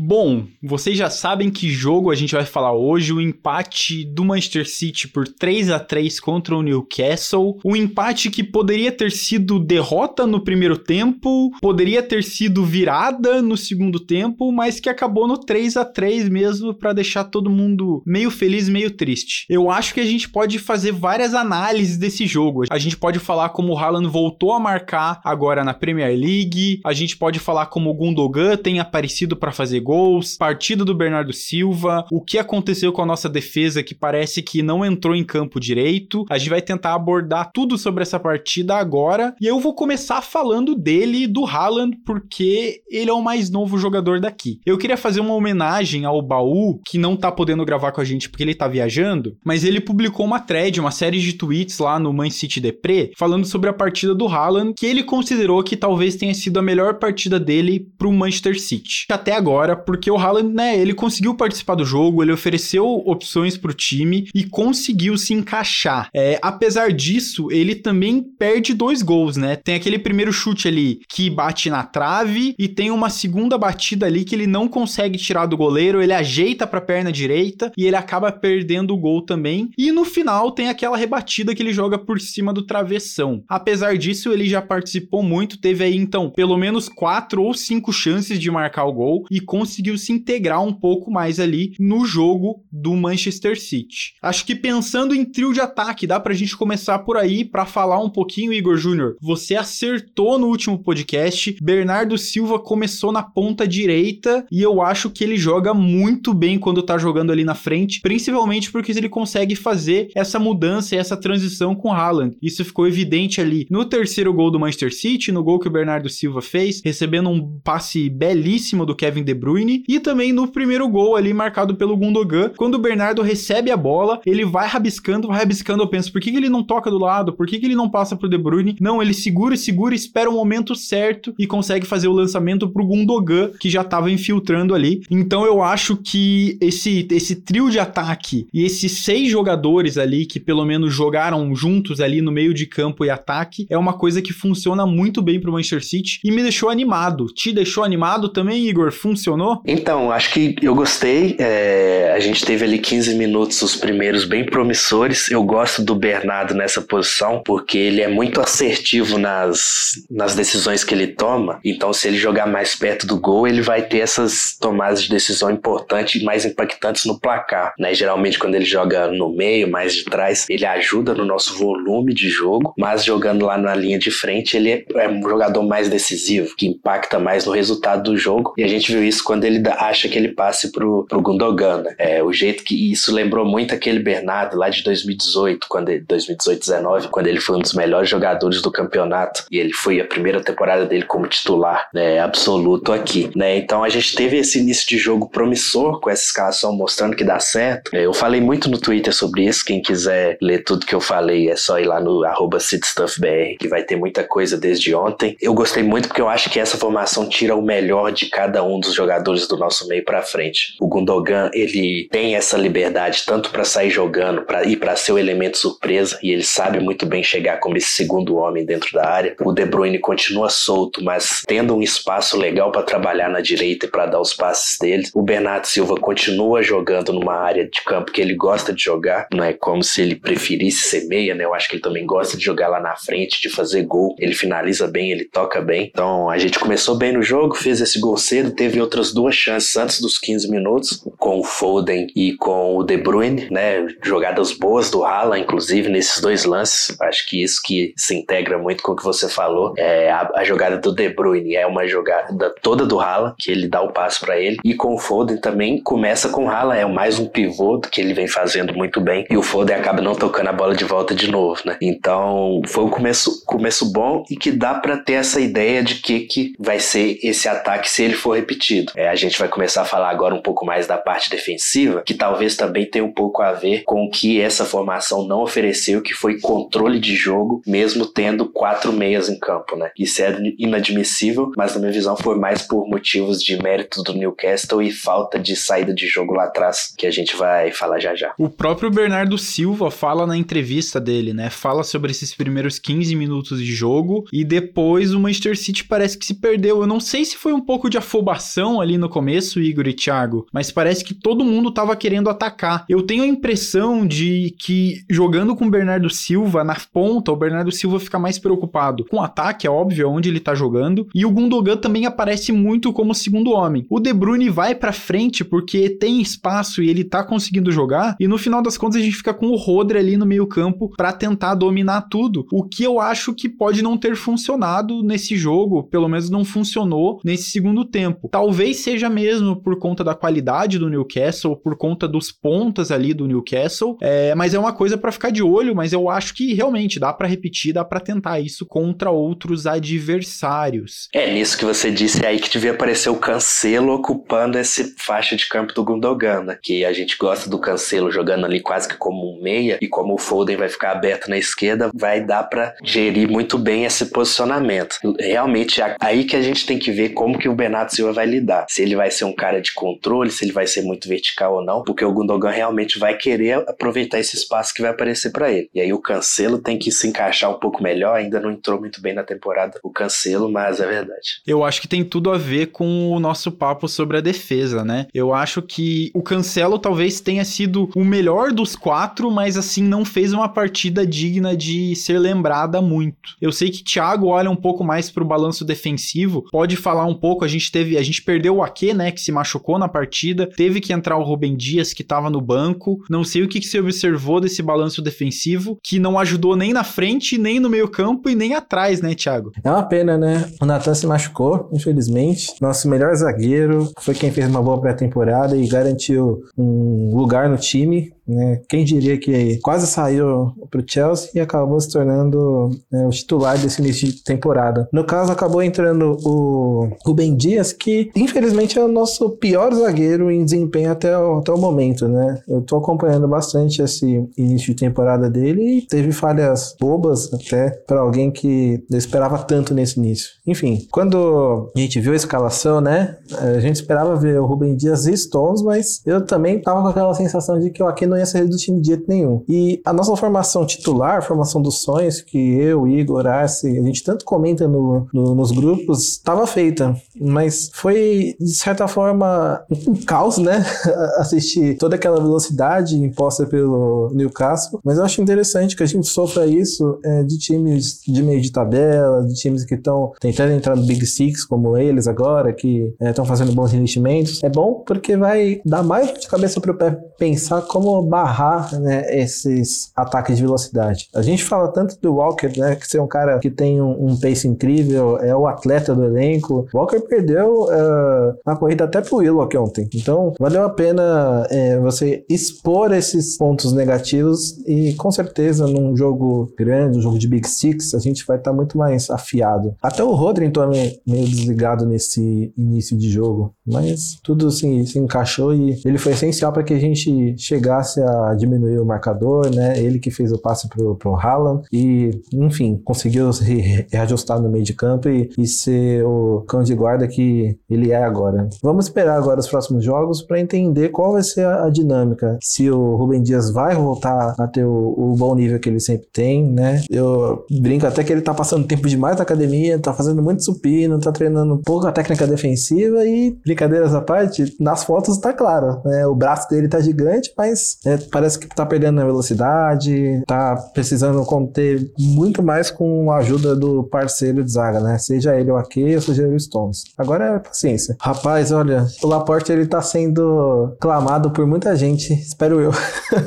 Bom, 0.00 0.46
vocês 0.62 0.96
já 0.96 1.10
sabem 1.10 1.50
que 1.50 1.68
jogo 1.68 2.12
a 2.12 2.14
gente 2.14 2.32
vai 2.32 2.44
falar 2.44 2.72
hoje, 2.72 3.12
o 3.12 3.20
empate 3.20 4.04
do 4.04 4.24
Manchester 4.24 4.64
City 4.70 5.08
por 5.08 5.26
3 5.26 5.70
a 5.70 5.80
3 5.80 6.20
contra 6.20 6.54
o 6.54 6.62
Newcastle, 6.62 7.58
um 7.64 7.74
empate 7.74 8.30
que 8.30 8.44
poderia 8.44 8.92
ter 8.92 9.10
sido 9.10 9.58
derrota 9.58 10.24
no 10.24 10.44
primeiro 10.44 10.78
tempo, 10.78 11.50
poderia 11.60 12.00
ter 12.00 12.22
sido 12.22 12.64
virada 12.64 13.42
no 13.42 13.56
segundo 13.56 13.98
tempo, 13.98 14.52
mas 14.52 14.78
que 14.78 14.88
acabou 14.88 15.26
no 15.26 15.36
3 15.36 15.76
a 15.76 15.84
3 15.84 16.28
mesmo 16.28 16.72
para 16.72 16.92
deixar 16.92 17.24
todo 17.24 17.50
mundo 17.50 18.00
meio 18.06 18.30
feliz, 18.30 18.68
meio 18.68 18.92
triste. 18.92 19.46
Eu 19.48 19.68
acho 19.68 19.92
que 19.92 20.00
a 20.00 20.06
gente 20.06 20.28
pode 20.28 20.60
fazer 20.60 20.92
várias 20.92 21.34
análises 21.34 21.96
desse 21.96 22.24
jogo. 22.24 22.62
A 22.70 22.78
gente 22.78 22.96
pode 22.96 23.18
falar 23.18 23.48
como 23.48 23.72
o 23.72 23.76
Haaland 23.76 24.06
voltou 24.06 24.52
a 24.52 24.60
marcar 24.60 25.20
agora 25.24 25.64
na 25.64 25.74
Premier 25.74 26.16
League, 26.16 26.80
a 26.86 26.92
gente 26.92 27.16
pode 27.16 27.40
falar 27.40 27.66
como 27.66 27.90
o 27.90 27.94
Gundogan 27.94 28.56
tem 28.56 28.78
aparecido 28.78 29.36
para 29.36 29.50
fazer 29.50 29.87
gols, 29.88 30.36
partida 30.36 30.84
do 30.84 30.94
Bernardo 30.94 31.32
Silva, 31.32 32.04
o 32.12 32.20
que 32.20 32.36
aconteceu 32.36 32.92
com 32.92 33.00
a 33.00 33.06
nossa 33.06 33.26
defesa 33.26 33.82
que 33.82 33.94
parece 33.94 34.42
que 34.42 34.62
não 34.62 34.84
entrou 34.84 35.16
em 35.16 35.24
campo 35.24 35.58
direito. 35.58 36.26
A 36.28 36.36
gente 36.36 36.50
vai 36.50 36.60
tentar 36.60 36.92
abordar 36.92 37.50
tudo 37.54 37.78
sobre 37.78 38.02
essa 38.02 38.20
partida 38.20 38.76
agora 38.76 39.34
e 39.40 39.46
eu 39.46 39.58
vou 39.58 39.74
começar 39.74 40.20
falando 40.20 40.74
dele, 40.74 41.26
do 41.26 41.46
Haaland, 41.46 41.96
porque 42.04 42.82
ele 42.90 43.08
é 43.08 43.12
o 43.14 43.22
mais 43.22 43.48
novo 43.48 43.78
jogador 43.78 44.20
daqui. 44.20 44.60
Eu 44.66 44.76
queria 44.76 44.98
fazer 44.98 45.20
uma 45.20 45.32
homenagem 45.32 46.04
ao 46.04 46.20
Baú, 46.20 46.78
que 46.84 46.98
não 46.98 47.16
tá 47.16 47.32
podendo 47.32 47.64
gravar 47.64 47.92
com 47.92 48.02
a 48.02 48.04
gente 48.04 48.28
porque 48.28 48.42
ele 48.42 48.54
tá 48.54 48.68
viajando, 48.68 49.38
mas 49.42 49.64
ele 49.64 49.80
publicou 49.80 50.26
uma 50.26 50.38
thread, 50.38 50.78
uma 50.78 50.90
série 50.90 51.18
de 51.18 51.32
tweets 51.32 51.78
lá 51.78 51.98
no 51.98 52.12
Man 52.12 52.28
City 52.28 52.60
Depre, 52.60 53.12
falando 53.16 53.46
sobre 53.46 53.70
a 53.70 53.72
partida 53.72 54.14
do 54.14 54.26
Haaland, 54.26 54.74
que 54.76 54.84
ele 54.84 55.02
considerou 55.02 55.62
que 55.62 55.78
talvez 55.78 56.14
tenha 56.16 56.34
sido 56.34 56.58
a 56.58 56.62
melhor 56.62 56.98
partida 56.98 57.40
dele 57.40 57.88
pro 57.96 58.12
Manchester 58.12 58.60
City. 58.60 59.06
Até 59.08 59.32
agora, 59.32 59.77
porque 59.78 60.10
o 60.10 60.16
Haaland, 60.16 60.54
né, 60.54 60.78
ele 60.78 60.94
conseguiu 60.94 61.34
participar 61.34 61.74
do 61.74 61.84
jogo, 61.84 62.22
ele 62.22 62.32
ofereceu 62.32 62.86
opções 63.06 63.56
pro 63.56 63.74
time 63.74 64.28
e 64.34 64.44
conseguiu 64.44 65.16
se 65.16 65.32
encaixar. 65.32 66.08
É, 66.14 66.38
apesar 66.42 66.92
disso, 66.92 67.50
ele 67.50 67.74
também 67.74 68.22
perde 68.22 68.74
dois 68.74 69.02
gols, 69.02 69.36
né? 69.36 69.56
Tem 69.56 69.74
aquele 69.74 69.98
primeiro 69.98 70.32
chute 70.32 70.68
ali 70.68 71.00
que 71.08 71.30
bate 71.30 71.70
na 71.70 71.82
trave 71.82 72.54
e 72.58 72.68
tem 72.68 72.90
uma 72.90 73.10
segunda 73.10 73.56
batida 73.56 74.06
ali 74.06 74.24
que 74.24 74.34
ele 74.34 74.46
não 74.46 74.68
consegue 74.68 75.18
tirar 75.18 75.46
do 75.46 75.56
goleiro, 75.56 76.02
ele 76.02 76.12
ajeita 76.12 76.66
pra 76.66 76.80
perna 76.80 77.12
direita 77.12 77.72
e 77.76 77.86
ele 77.86 77.96
acaba 77.96 78.30
perdendo 78.32 78.94
o 78.94 78.98
gol 78.98 79.22
também. 79.22 79.70
E 79.76 79.92
no 79.92 80.04
final 80.04 80.50
tem 80.52 80.68
aquela 80.68 80.96
rebatida 80.96 81.54
que 81.54 81.62
ele 81.62 81.72
joga 81.72 81.98
por 81.98 82.20
cima 82.20 82.52
do 82.52 82.66
travessão. 82.66 83.42
Apesar 83.48 83.96
disso, 83.96 84.32
ele 84.32 84.48
já 84.48 84.60
participou 84.62 85.22
muito, 85.22 85.60
teve 85.60 85.84
aí 85.84 85.96
então 85.96 86.30
pelo 86.30 86.56
menos 86.56 86.88
quatro 86.88 87.42
ou 87.42 87.54
cinco 87.54 87.92
chances 87.92 88.38
de 88.38 88.50
marcar 88.50 88.84
o 88.84 88.92
gol 88.92 89.24
e 89.30 89.40
conseguiu 89.40 89.67
se 89.68 90.12
integrar 90.12 90.62
um 90.62 90.72
pouco 90.72 91.10
mais 91.10 91.38
ali 91.38 91.72
no 91.78 92.04
jogo 92.04 92.64
do 92.70 92.94
Manchester 92.94 93.60
City. 93.60 94.14
Acho 94.22 94.44
que 94.44 94.54
pensando 94.54 95.14
em 95.14 95.24
trio 95.24 95.52
de 95.52 95.60
ataque, 95.60 96.06
dá 96.06 96.18
pra 96.18 96.34
gente 96.34 96.56
começar 96.56 96.98
por 97.00 97.16
aí 97.16 97.44
para 97.44 97.66
falar 97.66 98.02
um 98.02 98.10
pouquinho, 98.10 98.52
Igor 98.52 98.76
Júnior. 98.76 99.16
Você 99.20 99.54
acertou 99.54 100.38
no 100.38 100.46
último 100.48 100.78
podcast. 100.82 101.56
Bernardo 101.62 102.16
Silva 102.18 102.58
começou 102.58 103.12
na 103.12 103.22
ponta 103.22 103.66
direita 103.66 104.46
e 104.50 104.62
eu 104.62 104.80
acho 104.80 105.10
que 105.10 105.24
ele 105.24 105.36
joga 105.36 105.72
muito 105.74 106.34
bem 106.34 106.58
quando 106.58 106.82
tá 106.82 106.98
jogando 106.98 107.32
ali 107.32 107.44
na 107.44 107.54
frente, 107.54 108.00
principalmente 108.00 108.70
porque 108.70 108.92
ele 108.92 109.08
consegue 109.08 109.54
fazer 109.54 110.10
essa 110.14 110.38
mudança 110.38 110.94
e 110.94 110.98
essa 110.98 111.16
transição 111.16 111.74
com 111.74 111.88
o 111.88 111.92
Haaland. 111.92 112.36
Isso 112.42 112.64
ficou 112.64 112.86
evidente 112.86 113.40
ali 113.40 113.66
no 113.70 113.84
terceiro 113.84 114.32
gol 114.32 114.50
do 114.50 114.58
Manchester 114.58 114.94
City, 114.94 115.32
no 115.32 115.42
gol 115.42 115.58
que 115.58 115.68
o 115.68 115.70
Bernardo 115.70 116.08
Silva 116.08 116.42
fez, 116.42 116.80
recebendo 116.84 117.28
um 117.28 117.60
passe 117.62 118.08
belíssimo 118.08 118.84
do 118.84 118.96
Kevin 118.96 119.24
De 119.24 119.34
Bruyne 119.34 119.47
e 119.56 120.00
também 120.00 120.32
no 120.32 120.48
primeiro 120.48 120.88
gol 120.88 121.16
ali 121.16 121.32
marcado 121.32 121.76
pelo 121.76 121.96
Gundogan, 121.96 122.50
quando 122.56 122.74
o 122.74 122.78
Bernardo 122.78 123.22
recebe 123.22 123.70
a 123.70 123.76
bola, 123.76 124.20
ele 124.26 124.44
vai 124.44 124.66
rabiscando, 124.66 125.28
vai 125.28 125.38
rabiscando, 125.38 125.82
eu 125.82 125.88
penso, 125.88 126.12
por 126.12 126.20
que, 126.20 126.30
que 126.30 126.36
ele 126.36 126.48
não 126.48 126.62
toca 126.62 126.90
do 126.90 126.98
lado? 126.98 127.32
Por 127.32 127.46
que, 127.46 127.58
que 127.58 127.66
ele 127.66 127.74
não 127.74 127.88
passa 127.88 128.16
pro 128.16 128.28
De 128.28 128.36
Bruyne? 128.36 128.76
Não, 128.80 129.00
ele 129.00 129.14
segura, 129.14 129.56
segura, 129.56 129.94
espera 129.94 130.28
o 130.28 130.32
momento 130.32 130.74
certo 130.74 131.34
e 131.38 131.46
consegue 131.46 131.86
fazer 131.86 132.08
o 132.08 132.12
lançamento 132.12 132.68
pro 132.68 132.84
Gundogan, 132.84 133.50
que 133.60 133.70
já 133.70 133.84
tava 133.84 134.10
infiltrando 134.10 134.74
ali. 134.74 135.02
Então 135.10 135.44
eu 135.44 135.62
acho 135.62 135.96
que 135.96 136.58
esse, 136.60 137.06
esse 137.10 137.36
trio 137.36 137.70
de 137.70 137.78
ataque 137.78 138.48
e 138.52 138.64
esses 138.64 139.04
seis 139.04 139.30
jogadores 139.30 139.96
ali 139.96 140.26
que 140.26 140.40
pelo 140.40 140.64
menos 140.64 140.92
jogaram 140.92 141.54
juntos 141.54 142.00
ali 142.00 142.20
no 142.20 142.32
meio 142.32 142.52
de 142.52 142.66
campo 142.66 143.04
e 143.04 143.10
ataque 143.10 143.66
é 143.70 143.78
uma 143.78 143.92
coisa 143.92 144.20
que 144.20 144.32
funciona 144.32 144.86
muito 144.86 145.22
bem 145.22 145.40
pro 145.40 145.52
Manchester 145.52 145.84
City 145.84 146.20
e 146.24 146.30
me 146.30 146.42
deixou 146.42 146.68
animado. 146.68 147.26
Te 147.26 147.52
deixou 147.52 147.84
animado 147.84 148.28
também, 148.28 148.68
Igor? 148.68 148.90
Funcionou? 148.92 149.37
Então, 149.64 150.10
acho 150.10 150.32
que 150.32 150.56
eu 150.60 150.74
gostei. 150.74 151.36
É, 151.38 152.12
a 152.14 152.18
gente 152.18 152.44
teve 152.44 152.64
ali 152.64 152.78
15 152.78 153.14
minutos, 153.14 153.62
os 153.62 153.76
primeiros 153.76 154.24
bem 154.24 154.44
promissores. 154.44 155.30
Eu 155.30 155.42
gosto 155.44 155.82
do 155.82 155.94
Bernardo 155.94 156.54
nessa 156.54 156.80
posição, 156.80 157.40
porque 157.44 157.78
ele 157.78 158.00
é 158.00 158.08
muito 158.08 158.40
assertivo 158.40 159.18
nas, 159.18 159.92
nas 160.10 160.34
decisões 160.34 160.82
que 160.82 160.94
ele 160.94 161.06
toma. 161.06 161.60
Então, 161.64 161.92
se 161.92 162.08
ele 162.08 162.16
jogar 162.16 162.46
mais 162.46 162.74
perto 162.74 163.06
do 163.06 163.18
gol, 163.18 163.46
ele 163.46 163.62
vai 163.62 163.82
ter 163.82 163.98
essas 163.98 164.56
tomadas 164.58 165.02
de 165.02 165.08
decisão 165.08 165.50
importantes 165.50 166.20
e 166.20 166.24
mais 166.24 166.44
impactantes 166.44 167.04
no 167.04 167.20
placar. 167.20 167.74
Né? 167.78 167.94
Geralmente, 167.94 168.38
quando 168.38 168.56
ele 168.56 168.64
joga 168.64 169.08
no 169.08 169.30
meio, 169.30 169.70
mais 169.70 169.94
de 169.94 170.04
trás, 170.04 170.46
ele 170.48 170.66
ajuda 170.66 171.14
no 171.14 171.24
nosso 171.24 171.56
volume 171.56 172.12
de 172.12 172.28
jogo, 172.28 172.74
mas 172.76 173.04
jogando 173.04 173.46
lá 173.46 173.56
na 173.56 173.74
linha 173.74 173.98
de 173.98 174.10
frente, 174.10 174.56
ele 174.56 174.70
é, 174.70 174.84
é 174.96 175.08
um 175.08 175.22
jogador 175.22 175.62
mais 175.62 175.88
decisivo, 175.88 176.56
que 176.56 176.66
impacta 176.66 177.18
mais 177.18 177.46
no 177.46 177.52
resultado 177.52 178.10
do 178.10 178.16
jogo. 178.16 178.54
E 178.56 178.64
a 178.64 178.68
gente 178.68 178.90
viu 178.90 179.04
isso 179.04 179.22
quando 179.28 179.44
ele 179.44 179.62
acha 179.76 180.08
que 180.08 180.16
ele 180.16 180.28
passe 180.28 180.72
pro, 180.72 181.04
pro 181.06 181.20
Gundogan. 181.20 181.82
Né? 181.82 181.94
É, 181.98 182.22
o 182.22 182.32
jeito 182.32 182.64
que 182.64 182.90
isso 182.90 183.12
lembrou 183.14 183.44
muito 183.44 183.74
aquele 183.74 183.98
Bernardo 183.98 184.56
lá 184.56 184.70
de 184.70 184.82
2018, 184.82 185.66
quando 185.68 185.90
2018-19, 185.90 187.08
quando 187.10 187.26
ele 187.26 187.38
foi 187.38 187.58
um 187.58 187.60
dos 187.60 187.74
melhores 187.74 188.08
jogadores 188.08 188.62
do 188.62 188.72
campeonato 188.72 189.44
e 189.52 189.58
ele 189.58 189.74
foi 189.74 190.00
a 190.00 190.06
primeira 190.06 190.40
temporada 190.40 190.86
dele 190.86 191.04
como 191.04 191.26
titular 191.26 191.90
né, 191.92 192.18
absoluto 192.20 192.90
aqui. 192.90 193.30
Né? 193.36 193.58
Então 193.58 193.84
a 193.84 193.90
gente 193.90 194.14
teve 194.14 194.38
esse 194.38 194.60
início 194.60 194.88
de 194.88 194.96
jogo 194.96 195.28
promissor 195.28 196.00
com 196.00 196.08
essa 196.08 196.24
escalação 196.24 196.74
mostrando 196.74 197.14
que 197.14 197.22
dá 197.22 197.38
certo. 197.38 197.94
É, 197.94 198.06
eu 198.06 198.14
falei 198.14 198.40
muito 198.40 198.70
no 198.70 198.78
Twitter 198.78 199.14
sobre 199.14 199.44
isso. 199.44 199.62
Quem 199.62 199.82
quiser 199.82 200.38
ler 200.40 200.64
tudo 200.64 200.86
que 200.86 200.94
eu 200.94 201.02
falei 201.02 201.50
é 201.50 201.56
só 201.56 201.78
ir 201.78 201.84
lá 201.84 202.00
no 202.00 202.18
CityStuffBR, 202.58 203.58
que 203.60 203.68
vai 203.68 203.82
ter 203.82 203.96
muita 203.96 204.24
coisa 204.24 204.56
desde 204.56 204.94
ontem. 204.94 205.36
Eu 205.38 205.52
gostei 205.52 205.82
muito 205.82 206.08
porque 206.08 206.22
eu 206.22 206.30
acho 206.30 206.48
que 206.48 206.58
essa 206.58 206.78
formação 206.78 207.28
tira 207.28 207.54
o 207.54 207.60
melhor 207.60 208.10
de 208.10 208.30
cada 208.30 208.64
um 208.64 208.80
dos 208.80 208.94
jogadores 208.94 209.17
do 209.18 209.56
nosso 209.56 209.86
meio 209.88 210.04
para 210.04 210.22
frente. 210.22 210.76
O 210.80 210.88
Gundogan, 210.88 211.50
ele 211.52 212.08
tem 212.10 212.34
essa 212.34 212.56
liberdade 212.56 213.24
tanto 213.26 213.50
para 213.50 213.64
sair 213.64 213.90
jogando, 213.90 214.42
para 214.42 214.64
ir 214.64 214.76
para 214.76 214.96
ser 214.96 215.12
o 215.12 215.18
elemento 215.18 215.58
surpresa 215.58 216.18
e 216.22 216.30
ele 216.30 216.42
sabe 216.42 216.80
muito 216.80 217.06
bem 217.06 217.22
chegar 217.22 217.58
como 217.58 217.76
esse 217.76 217.88
segundo 217.88 218.36
homem 218.36 218.64
dentro 218.64 218.92
da 218.92 219.08
área. 219.08 219.36
O 219.40 219.52
De 219.52 219.64
Bruyne 219.64 219.98
continua 219.98 220.48
solto, 220.48 221.02
mas 221.02 221.42
tendo 221.46 221.74
um 221.74 221.82
espaço 221.82 222.36
legal 222.36 222.70
para 222.70 222.82
trabalhar 222.82 223.28
na 223.28 223.40
direita 223.40 223.86
e 223.86 223.88
para 223.88 224.06
dar 224.06 224.20
os 224.20 224.32
passes 224.32 224.78
dele. 224.78 225.08
O 225.14 225.22
Bernardo 225.22 225.66
Silva 225.66 225.96
continua 225.96 226.62
jogando 226.62 227.12
numa 227.12 227.34
área 227.34 227.64
de 227.64 227.82
campo 227.84 228.12
que 228.12 228.20
ele 228.20 228.34
gosta 228.34 228.72
de 228.72 228.82
jogar, 228.82 229.26
não 229.32 229.44
é 229.44 229.52
como 229.52 229.82
se 229.82 230.00
ele 230.02 230.14
preferisse 230.14 230.88
ser 230.88 231.06
meia, 231.06 231.34
né? 231.34 231.44
Eu 231.44 231.54
acho 231.54 231.68
que 231.68 231.76
ele 231.76 231.82
também 231.82 232.06
gosta 232.06 232.36
de 232.36 232.44
jogar 232.44 232.68
lá 232.68 232.80
na 232.80 232.96
frente, 232.96 233.40
de 233.40 233.48
fazer 233.48 233.82
gol. 233.82 234.14
Ele 234.18 234.34
finaliza 234.34 234.86
bem, 234.86 235.10
ele 235.10 235.24
toca 235.24 235.60
bem. 235.60 235.90
Então 235.92 236.28
a 236.30 236.38
gente 236.38 236.58
começou 236.58 236.96
bem 236.96 237.12
no 237.12 237.22
jogo, 237.22 237.54
fez 237.54 237.80
esse 237.80 237.98
gol 237.98 238.16
cedo, 238.16 238.52
teve 238.52 238.80
outros 238.80 239.07
duas 239.12 239.34
chances 239.34 239.76
antes 239.76 240.00
dos 240.00 240.18
15 240.18 240.50
minutos, 240.50 241.04
com 241.18 241.40
o 241.40 241.44
Foden 241.44 242.06
e 242.14 242.34
com 242.36 242.76
o 242.76 242.82
De 242.82 242.96
Bruyne, 242.96 243.48
né? 243.50 243.86
Jogadas 244.02 244.52
boas 244.52 244.90
do 244.90 245.04
Haaland, 245.04 245.42
inclusive, 245.42 245.88
nesses 245.88 246.20
dois 246.20 246.44
lances. 246.44 246.96
Acho 247.00 247.28
que 247.28 247.42
isso 247.42 247.60
que 247.64 247.92
se 247.96 248.14
integra 248.14 248.58
muito 248.58 248.82
com 248.82 248.92
o 248.92 248.96
que 248.96 249.04
você 249.04 249.28
falou. 249.28 249.74
É 249.76 250.10
a, 250.10 250.30
a 250.34 250.44
jogada 250.44 250.78
do 250.78 250.94
De 250.94 251.08
Bruyne 251.08 251.56
é 251.56 251.66
uma 251.66 251.86
jogada 251.86 252.52
toda 252.62 252.86
do 252.86 253.00
Haaland, 253.00 253.34
que 253.38 253.50
ele 253.50 253.68
dá 253.68 253.82
o 253.82 253.92
passo 253.92 254.20
para 254.20 254.38
ele. 254.38 254.58
E 254.64 254.74
com 254.74 254.94
o 254.94 254.98
Foden 254.98 255.38
também 255.38 255.80
começa 255.80 256.28
com 256.28 256.46
o 256.46 256.48
Haaland, 256.48 256.80
é 256.80 256.86
mais 256.86 257.18
um 257.18 257.26
pivô 257.26 257.80
que 257.80 258.00
ele 258.00 258.14
vem 258.14 258.28
fazendo 258.28 258.74
muito 258.74 259.00
bem. 259.00 259.26
E 259.30 259.36
o 259.36 259.42
Foden 259.42 259.76
acaba 259.76 260.00
não 260.00 260.14
tocando 260.14 260.48
a 260.48 260.52
bola 260.52 260.74
de 260.74 260.84
volta 260.84 261.14
de 261.14 261.30
novo, 261.30 261.60
né? 261.64 261.76
Então 261.80 262.60
foi 262.66 262.84
um 262.84 262.90
começo, 262.90 263.44
começo 263.44 263.92
bom 263.92 264.24
e 264.30 264.36
que 264.36 264.50
dá 264.50 264.74
para 264.74 264.96
ter 264.96 265.14
essa 265.14 265.40
ideia 265.40 265.82
de 265.82 265.96
que, 265.96 266.20
que 266.20 266.52
vai 266.58 266.80
ser 266.80 267.18
esse 267.22 267.48
ataque 267.48 267.90
se 267.90 268.02
ele 268.02 268.14
for 268.14 268.36
repetido. 268.36 268.92
É, 268.98 269.08
a 269.08 269.14
gente 269.14 269.38
vai 269.38 269.46
começar 269.46 269.82
a 269.82 269.84
falar 269.84 270.10
agora 270.10 270.34
um 270.34 270.42
pouco 270.42 270.66
mais 270.66 270.88
da 270.88 270.98
parte 270.98 271.30
defensiva, 271.30 272.02
que 272.04 272.14
talvez 272.14 272.56
também 272.56 272.84
tenha 272.84 273.04
um 273.04 273.12
pouco 273.12 273.40
a 273.40 273.52
ver 273.52 273.84
com 273.84 274.04
o 274.04 274.10
que 274.10 274.40
essa 274.40 274.64
formação 274.64 275.24
não 275.24 275.40
ofereceu, 275.40 276.02
que 276.02 276.12
foi 276.12 276.40
controle 276.40 276.98
de 276.98 277.14
jogo, 277.14 277.62
mesmo 277.64 278.04
tendo 278.04 278.50
quatro 278.50 278.92
meias 278.92 279.28
em 279.28 279.38
campo, 279.38 279.76
né? 279.76 279.92
Isso 279.96 280.20
é 280.20 280.36
inadmissível, 280.58 281.52
mas 281.56 281.74
na 281.74 281.78
minha 281.78 281.92
visão 281.92 282.16
foi 282.16 282.36
mais 282.36 282.62
por 282.62 282.88
motivos 282.88 283.40
de 283.40 283.56
mérito 283.62 284.02
do 284.02 284.14
Newcastle 284.14 284.82
e 284.82 284.90
falta 284.90 285.38
de 285.38 285.54
saída 285.54 285.94
de 285.94 286.08
jogo 286.08 286.34
lá 286.34 286.46
atrás, 286.46 286.92
que 286.98 287.06
a 287.06 287.10
gente 287.12 287.36
vai 287.36 287.70
falar 287.70 288.00
já 288.00 288.16
já. 288.16 288.34
O 288.36 288.50
próprio 288.50 288.90
Bernardo 288.90 289.38
Silva 289.38 289.92
fala 289.92 290.26
na 290.26 290.36
entrevista 290.36 291.00
dele, 291.00 291.32
né? 291.32 291.50
Fala 291.50 291.84
sobre 291.84 292.10
esses 292.10 292.34
primeiros 292.34 292.80
15 292.80 293.14
minutos 293.14 293.60
de 293.60 293.72
jogo 293.72 294.24
e 294.32 294.44
depois 294.44 295.14
o 295.14 295.20
Manchester 295.20 295.56
City 295.56 295.84
parece 295.84 296.18
que 296.18 296.26
se 296.26 296.34
perdeu. 296.34 296.80
Eu 296.80 296.86
não 296.88 296.98
sei 296.98 297.24
se 297.24 297.36
foi 297.36 297.52
um 297.52 297.60
pouco 297.60 297.88
de 297.88 297.96
afobação 297.96 298.80
ali 298.80 298.87
no 298.96 299.08
começo, 299.08 299.60
Igor 299.60 299.86
e 299.88 299.92
Thiago, 299.92 300.46
mas 300.52 300.70
parece 300.70 301.04
que 301.04 301.12
todo 301.12 301.44
mundo 301.44 301.70
tava 301.70 301.96
querendo 301.96 302.30
atacar. 302.30 302.84
Eu 302.88 303.02
tenho 303.02 303.24
a 303.24 303.26
impressão 303.26 304.06
de 304.06 304.54
que 304.58 305.02
jogando 305.10 305.54
com 305.56 305.66
o 305.66 305.70
Bernardo 305.70 306.08
Silva 306.08 306.64
na 306.64 306.76
ponta, 306.92 307.32
o 307.32 307.36
Bernardo 307.36 307.72
Silva 307.72 308.00
fica 308.00 308.18
mais 308.18 308.38
preocupado 308.38 309.04
com 309.04 309.16
o 309.16 309.22
ataque, 309.22 309.66
é 309.66 309.70
óbvio, 309.70 310.04
é 310.04 310.08
onde 310.08 310.28
ele 310.28 310.40
tá 310.40 310.54
jogando, 310.54 311.08
e 311.14 311.26
o 311.26 311.30
Gundogan 311.30 311.76
também 311.76 312.06
aparece 312.06 312.52
muito 312.52 312.92
como 312.92 313.14
segundo 313.14 313.50
homem. 313.50 313.86
O 313.90 314.00
De 314.00 314.12
Bruyne 314.12 314.48
vai 314.48 314.74
para 314.74 314.92
frente 314.92 315.44
porque 315.44 315.90
tem 315.90 316.20
espaço 316.20 316.82
e 316.82 316.88
ele 316.88 317.04
tá 317.04 317.24
conseguindo 317.24 317.72
jogar, 317.72 318.16
e 318.20 318.28
no 318.28 318.38
final 318.38 318.62
das 318.62 318.78
contas 318.78 319.00
a 319.00 319.04
gente 319.04 319.16
fica 319.16 319.34
com 319.34 319.46
o 319.46 319.56
Rodri 319.56 319.98
ali 319.98 320.16
no 320.16 320.26
meio-campo 320.26 320.90
para 320.96 321.12
tentar 321.12 321.54
dominar 321.54 322.02
tudo, 322.02 322.46
o 322.52 322.62
que 322.62 322.84
eu 322.84 323.00
acho 323.00 323.34
que 323.34 323.48
pode 323.48 323.82
não 323.82 323.96
ter 323.96 324.14
funcionado 324.14 325.02
nesse 325.02 325.36
jogo, 325.36 325.84
pelo 325.84 326.08
menos 326.08 326.30
não 326.30 326.44
funcionou 326.44 327.20
nesse 327.24 327.50
segundo 327.50 327.84
tempo. 327.84 328.28
Talvez 328.30 328.77
seja 328.78 329.10
mesmo 329.10 329.62
por 329.62 329.78
conta 329.78 330.02
da 330.02 330.14
qualidade 330.14 330.78
do 330.78 330.88
Newcastle, 330.88 331.56
por 331.56 331.76
conta 331.76 332.08
dos 332.08 332.32
pontas 332.32 332.90
ali 332.90 333.12
do 333.12 333.26
Newcastle, 333.26 333.96
é, 334.00 334.34
mas 334.34 334.54
é 334.54 334.58
uma 334.58 334.72
coisa 334.72 334.96
para 334.96 335.12
ficar 335.12 335.30
de 335.30 335.42
olho, 335.42 335.74
mas 335.74 335.92
eu 335.92 336.08
acho 336.08 336.34
que 336.34 336.54
realmente 336.54 336.98
dá 336.98 337.12
para 337.12 337.28
repetir, 337.28 337.72
dá 337.72 337.84
para 337.84 338.00
tentar 338.00 338.40
isso 338.40 338.66
contra 338.66 339.10
outros 339.10 339.66
adversários. 339.66 341.08
É 341.14 341.32
nisso 341.32 341.58
que 341.58 341.64
você 341.64 341.90
disse 341.90 342.24
aí 342.24 342.38
que 342.38 342.50
devia 342.50 342.72
aparecer 342.72 343.10
o 343.10 343.16
Cancelo 343.16 343.92
ocupando 343.92 344.58
esse 344.58 344.94
faixa 344.98 345.36
de 345.36 345.48
campo 345.48 345.74
do 345.74 345.84
Gundogan, 345.84 346.44
né? 346.44 346.58
que 346.62 346.84
a 346.84 346.92
gente 346.92 347.16
gosta 347.18 347.50
do 347.50 347.58
Cancelo 347.58 348.10
jogando 348.10 348.46
ali 348.46 348.60
quase 348.60 348.88
que 348.88 348.96
como 348.96 349.36
um 349.36 349.42
meia 349.42 349.78
e 349.80 349.88
como 349.88 350.14
o 350.14 350.18
Foden 350.18 350.56
vai 350.56 350.68
ficar 350.68 350.92
aberto 350.92 351.28
na 351.28 351.38
esquerda, 351.38 351.90
vai 351.94 352.24
dar 352.24 352.44
para 352.44 352.74
gerir 352.84 353.28
muito 353.28 353.58
bem 353.58 353.84
esse 353.84 354.06
posicionamento. 354.06 354.98
Realmente 355.18 355.80
é 355.80 355.96
aí 356.00 356.24
que 356.24 356.36
a 356.36 356.42
gente 356.42 356.66
tem 356.66 356.78
que 356.78 356.90
ver 356.90 357.10
como 357.10 357.38
que 357.38 357.48
o 357.48 357.54
Bernardo 357.54 357.94
Silva 357.94 358.12
vai 358.12 358.26
lidar. 358.26 358.66
Se 358.68 358.82
ele 358.82 358.96
vai 358.96 359.10
ser 359.10 359.24
um 359.24 359.34
cara 359.34 359.60
de 359.60 359.72
controle, 359.72 360.30
se 360.30 360.44
ele 360.44 360.52
vai 360.52 360.66
ser 360.66 360.82
muito 360.82 361.08
vertical 361.08 361.54
ou 361.54 361.64
não, 361.64 361.82
porque 361.82 362.04
o 362.04 362.12
Gundogan 362.12 362.50
realmente 362.50 362.98
vai 362.98 363.16
querer 363.16 363.64
aproveitar 363.68 364.18
esse 364.18 364.36
espaço 364.36 364.74
que 364.74 364.82
vai 364.82 364.90
aparecer 364.90 365.30
para 365.30 365.50
ele. 365.50 365.68
E 365.74 365.80
aí 365.80 365.92
o 365.92 366.00
Cancelo 366.00 366.58
tem 366.58 366.78
que 366.78 366.90
se 366.90 367.06
encaixar 367.08 367.50
um 367.50 367.58
pouco 367.58 367.82
melhor, 367.82 368.16
ainda 368.16 368.40
não 368.40 368.50
entrou 368.50 368.78
muito 368.78 369.00
bem 369.00 369.14
na 369.14 369.22
temporada 369.22 369.78
o 369.82 369.90
Cancelo, 369.90 370.50
mas 370.50 370.80
é 370.80 370.86
verdade. 370.86 371.40
Eu 371.46 371.64
acho 371.64 371.80
que 371.80 371.88
tem 371.88 372.04
tudo 372.04 372.30
a 372.30 372.38
ver 372.38 372.66
com 372.66 373.10
o 373.10 373.20
nosso 373.20 373.50
papo 373.50 373.88
sobre 373.88 374.18
a 374.18 374.20
defesa, 374.20 374.84
né? 374.84 375.06
Eu 375.14 375.32
acho 375.32 375.62
que 375.62 376.10
o 376.14 376.22
Cancelo 376.22 376.78
talvez 376.78 377.20
tenha 377.20 377.44
sido 377.44 377.90
o 377.94 378.04
melhor 378.04 378.52
dos 378.52 378.76
quatro, 378.76 379.30
mas 379.30 379.56
assim 379.56 379.82
não 379.82 380.04
fez 380.04 380.32
uma 380.32 380.48
partida 380.48 381.06
digna 381.06 381.56
de 381.56 381.94
ser 381.96 382.18
lembrada 382.18 382.80
muito. 382.80 383.36
Eu 383.40 383.52
sei 383.52 383.70
que 383.70 383.84
Thiago 383.84 384.26
olha 384.28 384.50
um 384.50 384.56
pouco 384.56 384.84
mais 384.84 385.10
pro 385.10 385.24
balanço 385.24 385.64
defensivo, 385.64 386.44
pode 386.50 386.76
falar 386.76 387.06
um 387.06 387.14
pouco, 387.14 387.44
a 387.44 387.48
gente 387.48 387.70
teve, 387.70 387.96
a 387.96 388.02
gente 388.02 388.22
perdeu 388.22 388.47
o 388.50 388.62
Ake, 388.62 388.94
né, 388.94 389.10
que 389.10 389.20
se 389.20 389.32
machucou 389.32 389.78
na 389.78 389.88
partida, 389.88 390.48
teve 390.56 390.80
que 390.80 390.92
entrar 390.92 391.16
o 391.16 391.22
Rubem 391.22 391.56
Dias 391.56 391.92
que 391.92 392.04
tava 392.04 392.30
no 392.30 392.40
banco. 392.40 392.98
Não 393.08 393.24
sei 393.24 393.42
o 393.42 393.48
que, 393.48 393.60
que 393.60 393.66
você 393.66 393.80
observou 393.80 394.40
desse 394.40 394.62
balanço 394.62 395.02
defensivo, 395.02 395.78
que 395.82 395.98
não 395.98 396.18
ajudou 396.18 396.56
nem 396.56 396.72
na 396.72 396.84
frente, 396.84 397.38
nem 397.38 397.60
no 397.60 397.68
meio-campo 397.68 398.28
e 398.28 398.34
nem 398.34 398.54
atrás, 398.54 399.00
né, 399.00 399.14
Thiago? 399.14 399.52
É 399.62 399.70
uma 399.70 399.82
pena, 399.82 400.16
né? 400.16 400.50
O 400.60 400.66
Natan 400.66 400.94
se 400.94 401.06
machucou, 401.06 401.68
infelizmente. 401.72 402.54
Nosso 402.60 402.88
melhor 402.88 403.14
zagueiro 403.14 403.90
foi 404.00 404.14
quem 404.14 404.30
fez 404.30 404.48
uma 404.48 404.62
boa 404.62 404.80
pré-temporada 404.80 405.56
e 405.56 405.66
garantiu 405.66 406.42
um 406.56 407.14
lugar 407.14 407.48
no 407.48 407.56
time. 407.56 408.12
Né? 408.26 408.60
Quem 408.68 408.84
diria 408.84 409.18
que 409.18 409.58
quase 409.60 409.86
saiu 409.86 410.52
para 410.70 410.80
o 410.80 410.84
Chelsea 410.86 411.30
e 411.34 411.40
acabou 411.40 411.80
se 411.80 411.90
tornando 411.90 412.70
né, 412.92 413.06
o 413.06 413.10
titular 413.10 413.56
desse 413.58 413.80
início 413.80 414.06
de 414.06 414.22
temporada. 414.22 414.86
No 414.92 415.04
caso, 415.04 415.32
acabou 415.32 415.62
entrando 415.62 416.16
o 416.24 416.90
Rubem 417.06 417.34
Dias, 417.34 417.72
que 417.72 418.10
infelizmente 418.14 418.37
é 418.78 418.84
o 418.84 418.88
nosso 418.88 419.30
pior 419.30 419.72
zagueiro 419.74 420.30
em 420.30 420.44
desempenho 420.44 420.90
até 420.90 421.16
o, 421.16 421.38
até 421.38 421.52
o 421.52 421.58
momento. 421.58 422.08
Né? 422.08 422.42
Eu 422.48 422.60
estou 422.60 422.78
acompanhando 422.78 423.26
bastante 423.26 423.82
esse 423.82 424.24
início 424.36 424.68
de 424.68 424.74
temporada 424.74 425.28
dele 425.28 425.78
e 425.78 425.82
teve 425.82 426.12
falhas 426.12 426.76
bobas 426.78 427.32
até 427.32 427.70
para 427.70 428.00
alguém 428.00 428.30
que 428.30 428.84
não 428.90 428.98
esperava 428.98 429.38
tanto 429.38 429.74
nesse 429.74 429.98
início. 429.98 430.30
Enfim, 430.46 430.86
quando 430.90 431.70
a 431.74 431.78
gente 431.78 432.00
viu 432.00 432.12
a 432.12 432.16
escalação, 432.16 432.80
né, 432.80 433.16
a 433.38 433.60
gente 433.60 433.76
esperava 433.76 434.16
ver 434.16 434.40
o 434.40 434.46
Rubem 434.46 434.76
Dias 434.76 435.06
e 435.06 435.16
Stones, 435.16 435.62
mas 435.62 436.00
eu 436.06 436.24
também 436.24 436.60
tava 436.60 436.82
com 436.82 436.88
aquela 436.88 437.14
sensação 437.14 437.58
de 437.58 437.70
que 437.70 437.82
o 437.82 437.86
Aquino 437.86 438.16
ia 438.16 438.26
sair 438.26 438.46
do 438.46 438.56
time 438.56 438.80
de 438.80 438.88
jeito 438.88 439.04
nenhum. 439.08 439.42
E 439.48 439.80
a 439.84 439.92
nossa 439.92 440.14
formação 440.16 440.66
titular, 440.66 441.22
formação 441.22 441.60
dos 441.60 441.80
sonhos, 441.82 442.20
que 442.20 442.38
eu, 442.38 442.86
Igor, 442.86 443.26
Arce, 443.26 443.78
a 443.78 443.82
gente 443.82 444.02
tanto 444.02 444.24
comenta 444.24 444.66
no, 444.66 445.06
no, 445.12 445.34
nos 445.34 445.50
grupos, 445.50 446.12
estava 446.12 446.46
feita. 446.46 446.94
Mas 447.20 447.70
foi, 447.72 448.27
de 448.38 448.54
certa 448.54 448.88
forma, 448.88 449.62
um 449.86 449.94
caos, 450.04 450.38
né? 450.38 450.64
Assistir 451.18 451.76
toda 451.78 451.96
aquela 451.96 452.20
velocidade 452.20 452.96
imposta 452.96 453.46
pelo 453.46 454.10
Newcastle. 454.12 454.80
Mas 454.84 454.98
eu 454.98 455.04
acho 455.04 455.20
interessante 455.20 455.76
que 455.76 455.82
a 455.82 455.86
gente 455.86 456.06
sofra 456.06 456.46
isso 456.46 456.98
é, 457.04 457.22
de 457.22 457.38
times 457.38 458.00
de 458.06 458.22
meio 458.22 458.40
de 458.40 458.50
tabela, 458.50 459.24
de 459.24 459.34
times 459.34 459.64
que 459.64 459.74
estão 459.74 460.12
tentando 460.20 460.52
entrar 460.52 460.76
no 460.76 460.86
Big 460.86 461.04
Six, 461.06 461.44
como 461.44 461.76
eles 461.76 462.06
agora, 462.06 462.52
que 462.52 462.92
estão 463.00 463.24
é, 463.24 463.28
fazendo 463.28 463.52
bons 463.52 463.72
investimentos. 463.72 464.42
É 464.42 464.48
bom 464.48 464.82
porque 464.86 465.16
vai 465.16 465.60
dar 465.64 465.82
mais 465.82 466.12
de 466.18 466.28
cabeça 466.28 466.60
para 466.60 466.72
o 466.72 466.76
pé 466.76 466.98
pensar 467.18 467.62
como 467.62 468.00
barrar 468.02 468.78
né, 468.80 469.04
esses 469.18 469.90
ataques 469.96 470.36
de 470.36 470.42
velocidade. 470.42 471.08
A 471.14 471.22
gente 471.22 471.44
fala 471.44 471.68
tanto 471.68 471.98
do 472.00 472.14
Walker, 472.14 472.50
né, 472.56 472.76
que 472.76 472.86
ser 472.86 473.00
um 473.00 473.06
cara 473.06 473.38
que 473.38 473.50
tem 473.50 473.80
um, 473.82 474.08
um 474.08 474.16
pace 474.16 474.46
incrível, 474.46 475.18
é 475.18 475.34
o 475.34 475.46
atleta 475.46 475.94
do 475.94 476.04
elenco. 476.04 476.66
Walker 476.72 477.00
perdeu 477.00 477.64
uh, 477.64 478.17
na 478.46 478.56
corrida 478.56 478.84
até 478.84 479.00
pro 479.00 479.16
Willock 479.16 479.56
ontem. 479.56 479.88
Então, 479.94 480.32
valeu 480.38 480.64
a 480.64 480.70
pena 480.70 481.46
é, 481.50 481.78
você 481.78 482.24
expor 482.28 482.92
esses 482.92 483.36
pontos 483.36 483.72
negativos 483.72 484.58
e 484.66 484.94
com 484.94 485.10
certeza 485.10 485.66
num 485.66 485.96
jogo 485.96 486.52
grande, 486.56 486.98
um 486.98 487.02
jogo 487.02 487.18
de 487.18 487.28
Big 487.28 487.48
Six, 487.48 487.94
a 487.94 487.98
gente 487.98 488.26
vai 488.26 488.36
estar 488.36 488.50
tá 488.50 488.56
muito 488.56 488.76
mais 488.76 489.10
afiado. 489.10 489.74
Até 489.82 490.02
o 490.02 490.12
Rodri 490.12 490.46
entrou 490.46 490.68
meio, 490.68 491.26
desligado 491.28 491.86
nesse 491.86 492.52
início 492.56 492.96
de 492.96 493.10
jogo, 493.10 493.54
mas 493.66 494.18
tudo 494.22 494.50
se, 494.50 494.86
se 494.86 494.98
encaixou 494.98 495.54
e 495.54 495.80
ele 495.84 495.98
foi 495.98 496.12
essencial 496.12 496.52
para 496.52 496.62
que 496.62 496.74
a 496.74 496.78
gente 496.78 497.36
chegasse 497.38 498.00
a 498.00 498.34
diminuir 498.34 498.78
o 498.78 498.86
marcador, 498.86 499.54
né? 499.54 499.78
Ele 499.78 499.98
que 499.98 500.10
fez 500.10 500.32
o 500.32 500.38
passe 500.38 500.68
pro, 500.68 500.96
pro 500.96 501.14
Haaland 501.14 501.62
e, 501.72 502.10
enfim, 502.32 502.80
conseguiu 502.84 503.32
se 503.32 503.86
reajustar 503.90 504.40
no 504.40 504.48
meio 504.48 504.64
de 504.64 504.74
campo 504.74 505.08
e, 505.08 505.30
e 505.36 505.46
ser 505.46 506.04
o 506.04 506.44
cão 506.46 506.62
de 506.62 506.74
guarda 506.74 507.06
que 507.06 507.56
ele 507.68 507.92
é 507.92 508.04
agora. 508.08 508.48
Vamos 508.62 508.86
esperar 508.86 509.16
agora 509.16 509.40
os 509.40 509.48
próximos 509.48 509.84
jogos 509.84 510.22
para 510.22 510.40
entender 510.40 510.88
qual 510.90 511.12
vai 511.12 511.22
ser 511.22 511.44
a, 511.44 511.64
a, 511.64 511.70
dinâmica. 511.70 512.38
Se 512.42 512.70
o 512.70 512.96
Rubem 512.96 513.22
Dias 513.22 513.50
vai 513.50 513.74
voltar 513.74 514.34
a 514.38 514.46
ter 514.46 514.64
o, 514.64 514.94
o, 514.96 515.14
bom 515.16 515.34
nível 515.34 515.58
que 515.60 515.68
ele 515.68 515.80
sempre 515.80 516.08
tem, 516.12 516.44
né? 516.44 516.82
Eu 516.90 517.44
brinco 517.50 517.86
até 517.86 518.02
que 518.02 518.12
ele 518.12 518.22
tá 518.22 518.34
passando 518.34 518.66
tempo 518.66 518.88
demais 518.88 519.16
na 519.16 519.22
academia, 519.22 519.78
tá 519.78 519.92
fazendo 519.92 520.22
muito 520.22 520.44
supino, 520.44 520.98
tá 520.98 521.12
treinando 521.12 521.60
pouco 521.64 521.86
a 521.86 521.92
técnica 521.92 522.26
defensiva 522.26 523.04
e, 523.04 523.36
brincadeiras 523.44 523.94
à 523.94 524.00
parte, 524.00 524.56
nas 524.60 524.84
fotos 524.84 525.18
tá 525.18 525.32
claro, 525.32 525.80
né? 525.84 526.06
O 526.06 526.14
braço 526.14 526.48
dele 526.48 526.68
tá 526.68 526.80
gigante, 526.80 527.32
mas 527.36 527.78
é, 527.84 527.96
parece 528.10 528.38
que 528.38 528.48
tá 528.48 528.64
perdendo 528.66 528.96
na 528.96 529.04
velocidade, 529.04 530.22
tá 530.26 530.56
precisando 530.72 531.24
conter 531.24 531.90
muito 531.98 532.42
mais 532.42 532.70
com 532.70 533.10
a 533.10 533.18
ajuda 533.18 533.54
do 533.54 533.84
parceiro 533.84 534.42
de 534.42 534.50
zaga, 534.50 534.80
né? 534.80 534.98
Seja 534.98 535.38
ele 535.38 535.50
o 535.50 535.56
Ake 535.56 535.94
ou 535.94 536.00
seja 536.00 536.22
ele 536.24 536.36
o 536.36 536.40
Stones. 536.40 536.84
Agora 536.96 537.24
é 537.24 537.38
paciência. 537.38 537.96
Rapaz, 538.00 538.52
olha, 538.52 538.86
o 539.02 539.06
Laporte 539.08 539.50
ele 539.50 539.66
tá 539.66 539.82
sendo 539.82 540.76
clamado 540.80 541.30
por 541.30 541.46
muita 541.46 541.74
gente, 541.74 542.12
espero 542.12 542.60
eu. 542.60 542.70